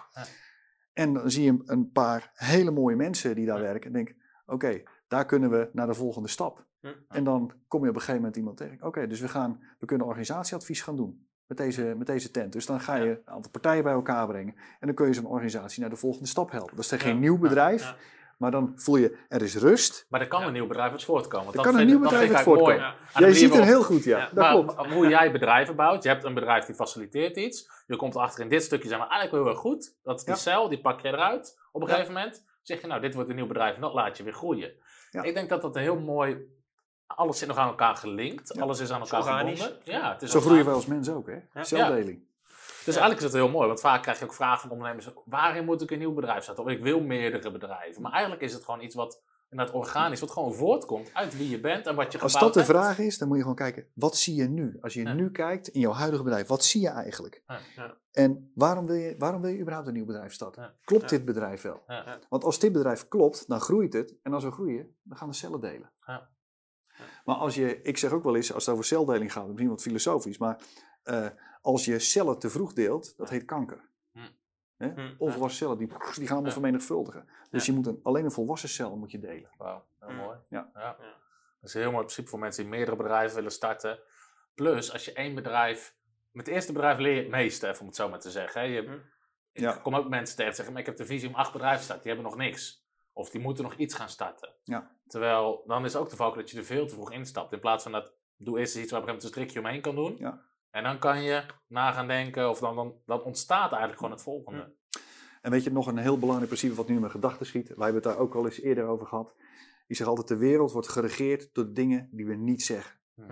[0.92, 3.87] En dan zie je een paar hele mooie mensen die daar werken.
[3.87, 4.14] En denk,
[4.47, 6.64] oké, daar kunnen we naar de volgende stap.
[7.09, 8.83] En dan kom je op een gegeven moment iemand tegen.
[8.87, 12.53] Oké, dus we, gaan, we kunnen organisatieadvies gaan doen met deze, met deze tent.
[12.53, 14.55] Dus dan ga je een aantal partijen bij elkaar brengen.
[14.57, 16.77] En dan kun je zo'n organisatie naar de volgende stap helpen.
[16.77, 17.95] Dat is geen nieuw bedrijf.
[18.37, 20.07] Maar dan voel je, er is rust.
[20.09, 20.46] Maar er kan Ja.
[20.46, 21.44] een nieuw bedrijf uit voortkomen.
[21.44, 22.81] want Er dat kan een vind- nieuw bedrijf uit voortkomen.
[22.81, 22.92] mooi.
[23.14, 24.18] Jij ziet er heel goed, ja.
[24.18, 24.92] Ja, dat maar klopt.
[24.92, 26.03] hoe jij bedrijven bouwt.
[26.03, 27.70] Je hebt een bedrijf die faciliteert iets.
[27.87, 29.96] Je komt achter in dit stukje, zijn we eigenlijk wel heel erg goed.
[30.03, 30.40] Dat is die Ja.
[30.40, 31.61] cel, die pak je eruit.
[31.72, 31.94] Op een Ja.
[31.94, 34.33] gegeven moment zeg je, nou, dit wordt een nieuw bedrijf en dat laat je weer
[34.33, 34.72] groeien.
[35.11, 35.22] Ja.
[35.22, 36.55] Ik denk dat dat een heel mooi...
[37.07, 38.55] Alles zit nog aan elkaar gelinkt.
[38.55, 38.62] Ja.
[38.62, 39.61] Alles is aan elkaar organisch.
[39.62, 39.92] verbonden.
[39.92, 40.85] Ja, het is Zo groeien organisch.
[40.85, 41.38] als mens ook, hè?
[41.53, 41.96] Ja.
[42.87, 45.64] Dus eigenlijk is het heel mooi, want vaak krijg je ook vragen van ondernemers: waarin
[45.64, 46.64] moet ik een nieuw bedrijf starten?
[46.64, 48.03] Of ik wil meerdere bedrijven.
[48.03, 51.61] Maar eigenlijk is het gewoon iets wat inderdaad organisch, wat gewoon voortkomt uit wie je
[51.61, 52.70] bent en wat je Als dat de hebt.
[52.70, 54.79] vraag is, dan moet je gewoon kijken, wat zie je nu?
[54.81, 55.12] Als je Ja.
[55.12, 57.42] nu kijkt in jouw huidige bedrijf, wat zie je eigenlijk?
[57.46, 57.59] Ja.
[57.77, 57.96] Ja.
[58.12, 60.75] En waarom wil, je, waarom wil je überhaupt een nieuw bedrijf starten?
[60.85, 61.83] Klopt dit bedrijf wel?
[62.29, 64.14] Want als dit bedrijf klopt, dan groeit het.
[64.22, 65.92] En als we groeien, dan gaan we cellen delen.
[67.25, 69.83] Maar als je, ik zeg ook wel eens, als het over celdeling gaat, misschien wat
[69.83, 70.61] filosofisch, maar
[71.03, 71.27] eh,
[71.66, 73.88] als je cellen te vroeg deelt, dat heet kanker.
[74.12, 74.18] Hm.
[74.76, 74.88] Hè?
[74.88, 76.50] Hm, Onvolwassen cellen, die, die gaan allemaal Ja.
[76.52, 77.29] vermenigvuldigen.
[77.50, 77.72] Dus Ja.
[77.72, 79.50] je moet een, alleen een volwassen cel moet je delen.
[79.59, 80.16] Wauw, heel Mm.
[80.16, 80.38] mooi.
[80.48, 80.70] Ja.
[80.74, 80.81] Ja.
[80.81, 80.96] Ja.
[81.61, 83.98] Dat is een heel mooi principe voor mensen die meerdere bedrijven willen starten.
[84.55, 85.95] Plus, als je één bedrijf.
[86.32, 88.61] Met het eerste bedrijf leer je het meeste, even om het zo maar te zeggen.
[88.61, 88.66] hè.
[88.66, 89.01] Je.
[89.53, 89.72] Ik Ja.
[89.76, 91.84] kom ook mensen tegen die zeggen: maar ik heb de visie om acht bedrijven te
[91.84, 92.84] starten, die hebben nog niks.
[93.12, 94.55] Of die moeten nog iets gaan starten.
[94.64, 94.91] Ja.
[95.07, 97.53] Terwijl dan is ook de valk dat je er veel te vroeg instapt.
[97.53, 99.59] In plaats van dat doe eerst iets waar je op een gegeven moment een strikje
[99.61, 100.16] omheen kan doen.
[100.18, 100.45] Ja.
[100.77, 104.22] En dan kan je na gaan denken, of dan, dan, dan ontstaat eigenlijk gewoon het
[104.22, 104.74] volgende.
[105.43, 107.68] En weet je, nog een heel belangrijk principe wat nu in mijn gedachten schiet.
[107.68, 109.35] Wij hebben het daar ook al eens eerder over gehad.
[109.87, 112.99] Ik zeg altijd, de wereld wordt geregeerd door dingen die we niet zeggen.
[113.14, 113.22] Hm.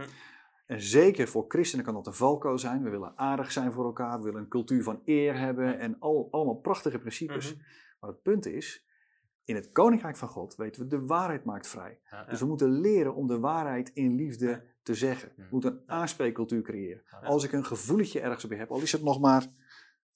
[0.66, 2.82] En zeker voor christenen kan dat een valko zijn.
[2.82, 6.28] We willen aardig zijn voor elkaar, we willen een cultuur van eer hebben en al,
[6.30, 7.54] allemaal prachtige principes.
[7.54, 7.62] Mhm.
[8.00, 8.86] Maar het punt is,
[9.46, 12.00] In het koninkrijk van God weten we, de waarheid maakt vrij.
[12.10, 12.24] Ja.
[12.24, 14.62] Dus we moeten leren om de waarheid in liefde Ja.
[14.84, 15.28] Te zeggen.
[15.36, 15.50] We Mhm.
[15.50, 17.02] moeten een aanspreekcultuur creëren.
[17.22, 19.46] Als ik een gevoeletje ergens bij heb, al is het nog maar,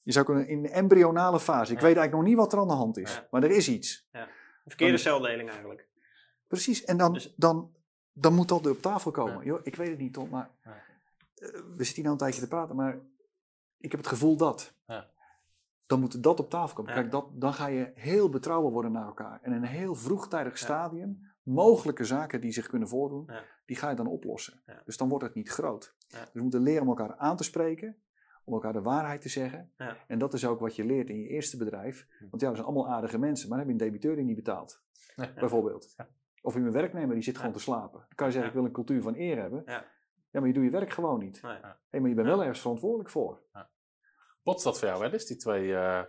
[0.03, 1.73] je zou kunnen in de embryonale fase.
[1.73, 4.09] Ik weet eigenlijk nog niet wat er aan de hand is, maar er is iets.
[4.65, 5.89] Verkeerde Dan- celdeling eigenlijk.
[6.47, 7.73] Precies, en dan, Dus- dan,
[8.13, 9.45] dan moet dat op tafel komen.
[9.45, 10.73] Joh, ik weet het niet, Tom, maar eh,
[11.51, 12.99] we zitten hier nou een tijdje te praten, maar
[13.79, 14.75] ik heb het gevoel dat.
[14.87, 15.11] Ja.
[15.87, 16.93] Dan moet dat op tafel komen.
[16.95, 19.39] Kijk, dat, dan ga je heel betrouwbaar worden naar elkaar.
[19.43, 23.43] En in een heel vroegtijdig stadium, mogelijke zaken die zich kunnen voordoen, Ja.
[23.67, 24.61] die ga je dan oplossen.
[24.67, 24.83] Ja.
[24.85, 25.95] Dus dan wordt het niet groot.
[26.09, 26.21] Ja.
[26.21, 27.97] Dus we moeten leren om elkaar aan te spreken,
[28.45, 29.73] om elkaar de waarheid te zeggen.
[30.07, 32.07] En dat is ook wat je leert in je eerste bedrijf.
[32.19, 32.29] Hm.
[32.31, 34.37] Want ja, dat zijn allemaal aardige mensen, maar dan heb je een debiteur die niet
[34.37, 34.83] betaalt
[35.35, 35.95] bijvoorbeeld.
[35.97, 36.09] Ja.
[36.43, 37.99] Of je een werknemer die zit gewoon te slapen.
[37.99, 39.63] Dan kan je zeggen, ik wil een cultuur van eer hebben.
[39.67, 39.85] Ja.
[40.31, 41.43] Ja, maar je doet je werk gewoon niet.
[41.43, 41.59] Nee.
[41.89, 43.43] Hé, maar je bent wel ergens verantwoordelijk voor.
[44.43, 45.75] Botst dat voor jou wel eens, die twee...
[45.75, 46.03] eh,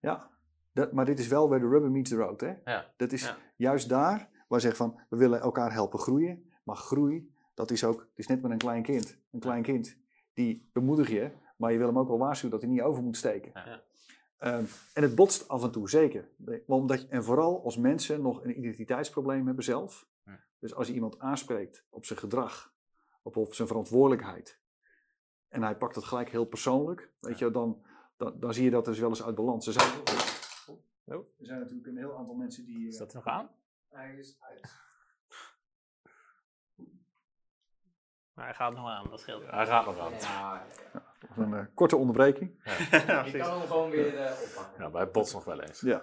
[0.00, 0.30] Ja,
[0.76, 2.40] dat, maar dit is wel waar de rubber meets the road.
[2.40, 2.54] Hè?
[2.64, 2.92] Ja.
[2.96, 3.36] Dat is Ja.
[3.56, 6.50] juist daar waar we zeggen van, we willen elkaar helpen groeien.
[6.62, 9.18] Maar groei, dat is ook, het is net met een klein kind.
[9.32, 9.96] Een klein kind,
[10.34, 13.16] die bemoedig je, maar je wil hem ook wel waarschuwen dat hij niet over moet
[13.16, 13.50] steken.
[13.54, 13.82] Ja.
[14.38, 14.64] Ehm,
[14.94, 16.28] en het botst af en toe, zeker.
[16.66, 20.08] Omdat, je- en vooral als mensen nog een identiteitsprobleem hebben zelf.
[20.24, 20.40] Ja.
[20.58, 22.72] Dus als je iemand aanspreekt op zijn gedrag,
[23.22, 24.58] op, op zijn verantwoordelijkheid.
[25.48, 27.10] En hij pakt het gelijk heel persoonlijk.
[27.20, 27.82] Weet je, dan,
[28.16, 29.66] dan, dan zie je dat dus wel eens uit balans.
[29.66, 29.90] Er zijn,
[31.06, 31.14] Oh.
[31.38, 32.86] er zijn natuurlijk een heel aantal mensen die...
[32.86, 33.50] is eh, dat nog aan?
[33.88, 34.84] hij is uit.
[38.34, 39.50] Maar hij gaat nog aan, dat scheelt.
[39.50, 40.12] Hij gaat nog aan.
[40.12, 40.66] Ja,
[41.36, 42.50] Een eh, korte onderbreking.
[42.64, 43.40] Ja, je precies.
[43.40, 44.84] kan hem gewoon weer eh, oppakken.
[44.84, 45.80] Ja, bij bots nog wel eens.
[45.80, 46.02] Ja.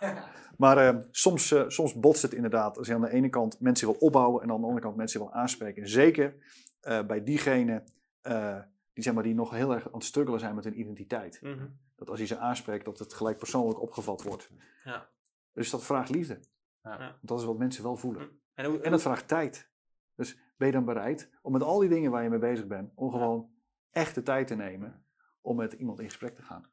[0.56, 2.78] Maar soms, eh, soms botst het inderdaad.
[2.78, 5.20] Als je aan de ene kant mensen wil opbouwen en aan de andere kant mensen
[5.20, 5.88] wil aanspreken.
[5.88, 6.34] Zeker
[6.80, 7.84] eh, bij diegenen
[8.20, 8.58] eh,
[8.92, 11.40] die, zeg maar, die nog heel erg aan het struggelen zijn met hun identiteit.
[11.42, 11.66] Mhm.
[12.02, 14.50] Dat als je ze aanspreekt, dat het gelijk persoonlijk opgevat wordt.
[14.84, 15.08] Ja.
[15.52, 16.40] Dus dat vraagt liefde.
[16.82, 17.18] Ja.
[17.20, 18.40] Dat is wat mensen wel voelen.
[18.54, 19.70] En, hoe, En dat vraagt tijd.
[20.14, 22.92] Dus ben je dan bereid om met al die dingen waar je mee bezig bent,
[22.94, 23.50] om gewoon
[23.90, 25.06] echt de tijd te nemen
[25.40, 26.70] om met iemand in gesprek te gaan?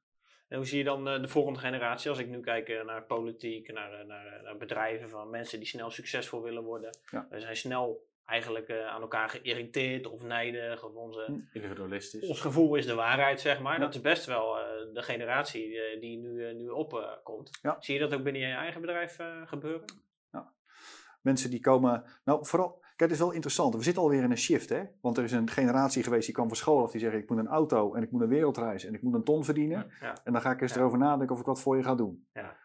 [0.47, 2.09] En hoe zie je dan eh, de volgende generatie?
[2.09, 5.67] Als ik nu kijk eh, naar politiek, naar, eh, naar, naar bedrijven, van mensen die
[5.67, 6.97] snel succesvol willen worden.
[7.11, 7.27] Ja.
[7.31, 10.83] Zijn snel eigenlijk eh, aan elkaar geïrriteerd of nijdig.
[10.83, 11.39] Of onze, Hm.
[11.53, 12.27] Individualistisch.
[12.27, 13.73] Ons gevoel is de waarheid, zeg maar.
[13.73, 13.79] Ja.
[13.79, 14.63] Dat is best wel eh,
[14.93, 17.59] de generatie eh, die nu, nu opkomt.
[17.61, 17.75] Ja.
[17.79, 19.85] Zie je dat ook binnen je eigen bedrijf eh, gebeuren?
[21.21, 24.37] Mensen die komen, nou vooral, kijk het is wel interessant, we zitten alweer in een
[24.37, 27.19] shift hè, want er is een generatie geweest die kwam van school af die zeggen
[27.19, 29.91] ik moet een auto en ik moet een wereldreis en ik moet een ton verdienen
[29.99, 30.17] Ja.
[30.23, 30.79] en dan ga ik eens Ja.
[30.79, 32.27] erover nadenken of ik wat voor je ga doen.
[32.33, 32.57] Ja.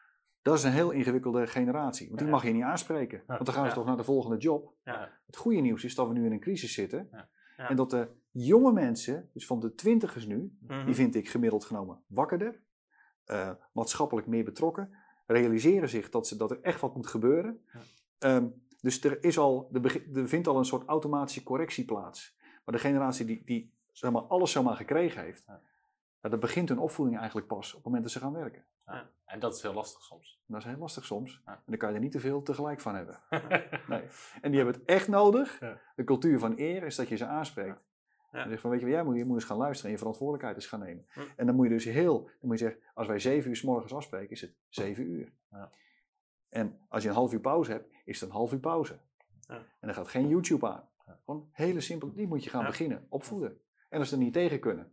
[0.45, 3.69] Dat is een heel ingewikkelde generatie, want die mag je niet aanspreken, want dan gaan
[3.69, 4.73] ze toch naar de volgende job.
[4.85, 5.11] Ja.
[5.27, 7.09] Het goede nieuws is dat we nu in een crisis zitten
[7.57, 10.85] en dat de jonge mensen, dus van de twintigers nu, Mhm.
[10.87, 12.61] die vind ik gemiddeld genomen wakkerder,
[13.25, 14.91] eh, maatschappelijk meer betrokken,
[15.27, 17.61] realiseren zich dat, ze, dat er echt wat moet gebeuren.
[17.73, 17.81] Ja.
[18.19, 18.47] Ehm,
[18.81, 22.37] dus er, is al, er vindt al een soort automatische correctie plaats.
[22.65, 25.45] Maar de generatie die, die zeg maar, alles zomaar gekregen heeft,
[26.25, 26.31] Ja.
[26.31, 28.65] ja, dat begint hun opvoeding eigenlijk pas op het moment dat ze gaan werken.
[29.25, 30.43] En dat is heel lastig soms.
[30.47, 31.43] Dat is heel lastig soms.
[31.47, 31.53] Ja.
[31.53, 33.21] En dan kan je er niet te veel tegelijk van hebben.
[33.89, 34.03] Nee.
[34.41, 35.61] En die hebben het echt nodig.
[35.61, 35.81] Ja.
[35.97, 37.83] De cultuur van eer is dat je ze aanspreekt.
[38.33, 38.43] Ja.
[38.43, 39.99] En zegt van, weet je wat, jij moet, je moet eens gaan luisteren en je
[39.99, 41.07] verantwoordelijkheid eens gaan nemen.
[41.37, 43.63] En dan moet je dus heel, dan moet je zeggen, als wij zeven uur s
[43.63, 45.33] morgens afspreken, is het zeven uur.
[45.51, 45.71] Ja.
[46.49, 48.99] En als je een half uur pauze hebt, is het een half uur pauze.
[49.41, 49.55] Ja.
[49.55, 50.89] En dan gaat geen YouTube aan.
[51.07, 51.19] Ja.
[51.25, 52.67] Gewoon hele simpel, die moet je gaan Ja.
[52.67, 53.61] beginnen, opvoeden.
[53.89, 54.93] En als ze er niet tegen kunnen,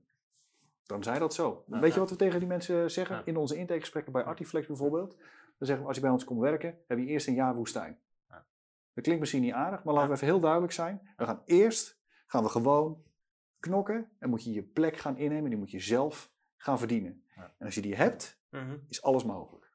[0.92, 1.64] dan zij dat zo.
[1.68, 3.22] Weet je wat we tegen die mensen zeggen Ja.
[3.26, 5.16] in onze intakegesprekken bij Artiflex bijvoorbeeld?
[5.58, 8.00] Dan zeggen we, als je bij ons komt werken, heb je eerst een jaar woestijn.
[8.30, 8.46] Ja.
[8.94, 11.14] Dat klinkt misschien niet aardig, maar laten we even heel duidelijk zijn.
[11.18, 13.04] We gaan eerst, gaan we gewoon
[13.60, 15.50] knokken en moet je je plek gaan innemen.
[15.50, 17.24] Die moet je zelf gaan verdienen.
[17.36, 18.78] En als je die hebt, Mhm.
[18.88, 19.70] is alles mogelijk.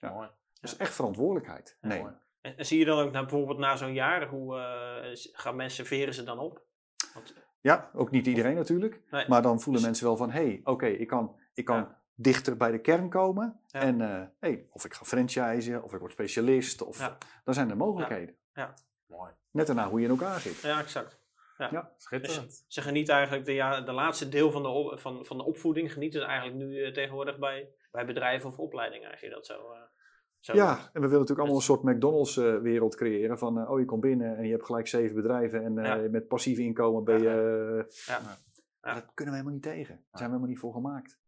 [0.00, 0.28] Mooi.
[0.60, 2.06] Dat is echt verantwoordelijkheid mooi.
[2.40, 5.86] En, en zie je dan ook nou, bijvoorbeeld na zo'n jaar, hoe eh, gaan mensen,
[5.86, 6.62] veren ze dan op?
[7.14, 9.00] Want, Ja, ook niet iedereen natuurlijk.
[9.10, 9.28] Nee.
[9.28, 12.00] Maar dan voelen Dus- mensen wel van, hé, hey, oké, ik kan, ik kan Ja.
[12.14, 13.60] dichter bij de kern komen.
[13.66, 13.80] Ja.
[13.80, 16.82] En eh, hey, of ik ga franchisen, of ik word specialist.
[16.82, 17.18] Of, Ja.
[17.44, 18.34] Dan zijn er mogelijkheden.
[19.06, 19.30] Mooi.
[19.50, 20.60] Net daarna hoe je in elkaar zit.
[20.60, 21.18] ja, exact.
[21.96, 22.64] Schitterend.
[22.68, 25.92] Ze genieten eigenlijk de, ja, de laatste deel van de, op- van, van de opvoeding,
[25.92, 29.72] genieten ze eigenlijk nu eh, tegenwoordig bij, bij bedrijven of opleidingen, als je dat zo...
[29.72, 29.78] eh,
[30.40, 33.38] zo Ja, en we willen natuurlijk allemaal een soort McDonald's-wereld creëren.
[33.38, 35.64] Van, eh, oh, je komt binnen en je hebt gelijk zeven bedrijven.
[35.64, 36.08] En eh, Ja.
[36.10, 37.84] met passief inkomen ben je...
[37.86, 38.14] eh,
[38.82, 38.94] Ja.
[38.94, 39.94] Dat kunnen we helemaal niet tegen.
[39.94, 41.18] Daar zijn we helemaal niet voor gemaakt.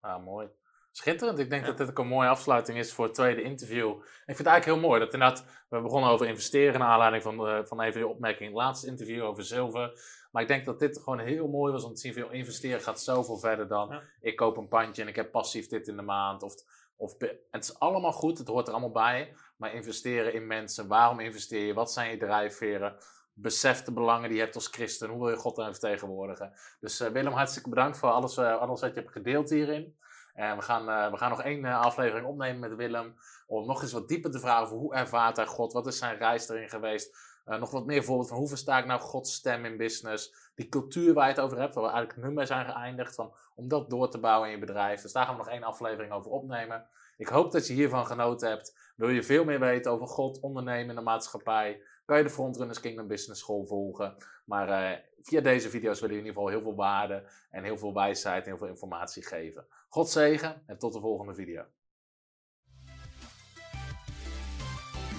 [0.00, 0.48] Ah, mooi.
[0.92, 1.38] schitterend.
[1.38, 1.68] Ik denk Ja.
[1.68, 3.90] dat dit ook een mooie afsluiting is voor het tweede interview.
[3.90, 7.46] Ik vind het eigenlijk heel mooi dat inderdaad, we begonnen over investeren naar aanleiding van,
[7.46, 10.00] eh, van even je opmerking in het laatste interview over zilver.
[10.30, 13.00] Maar ik denk dat dit gewoon heel mooi was om te zien veel investeren gaat
[13.00, 14.02] zoveel verder dan Ja.
[14.20, 16.42] ik koop een pandje en ik heb passief dit in de maand.
[16.42, 16.54] Of,
[17.00, 17.14] of,
[17.50, 19.34] het is allemaal goed, het hoort er allemaal bij.
[19.56, 21.74] Maar investeren in mensen, waarom investeer je?
[21.74, 22.96] Wat zijn je drijfveren?
[23.32, 25.08] Besef de belangen die je hebt als christen.
[25.08, 26.52] Hoe wil je God dan vertegenwoordigen?
[26.80, 29.98] Dus eh, Willem, hartstikke bedankt voor alles, eh, alles wat je hebt gedeeld hierin.
[30.34, 33.14] En we gaan, eh, we gaan nog één aflevering opnemen met Willem.
[33.46, 35.72] Om nog eens wat dieper te vragen over hoe ervaart hij God?
[35.72, 37.16] Wat is zijn reis erin geweest?
[37.44, 40.50] Eh, nog wat meer voorbeeld van hoe versta ik nou Gods stem in business?
[40.54, 43.14] Die cultuur waar je het over hebt, waar we eigenlijk nu zijn geëindigd.
[43.14, 45.00] Van, om dat door te bouwen in je bedrijf.
[45.00, 46.86] Dus daar gaan we nog één aflevering over opnemen.
[47.16, 48.92] Ik hoop dat je hiervan genoten hebt.
[48.96, 51.82] Wil je veel meer weten over God, ondernemen de maatschappij?
[52.04, 54.16] Kan je de Frontrunners Kingdom Business School volgen.
[54.44, 57.78] Maar eh, via deze video's willen we in ieder geval heel veel waarde en heel
[57.78, 59.66] veel wijsheid en heel veel informatie geven.
[59.88, 61.64] God zegen en tot de volgende video.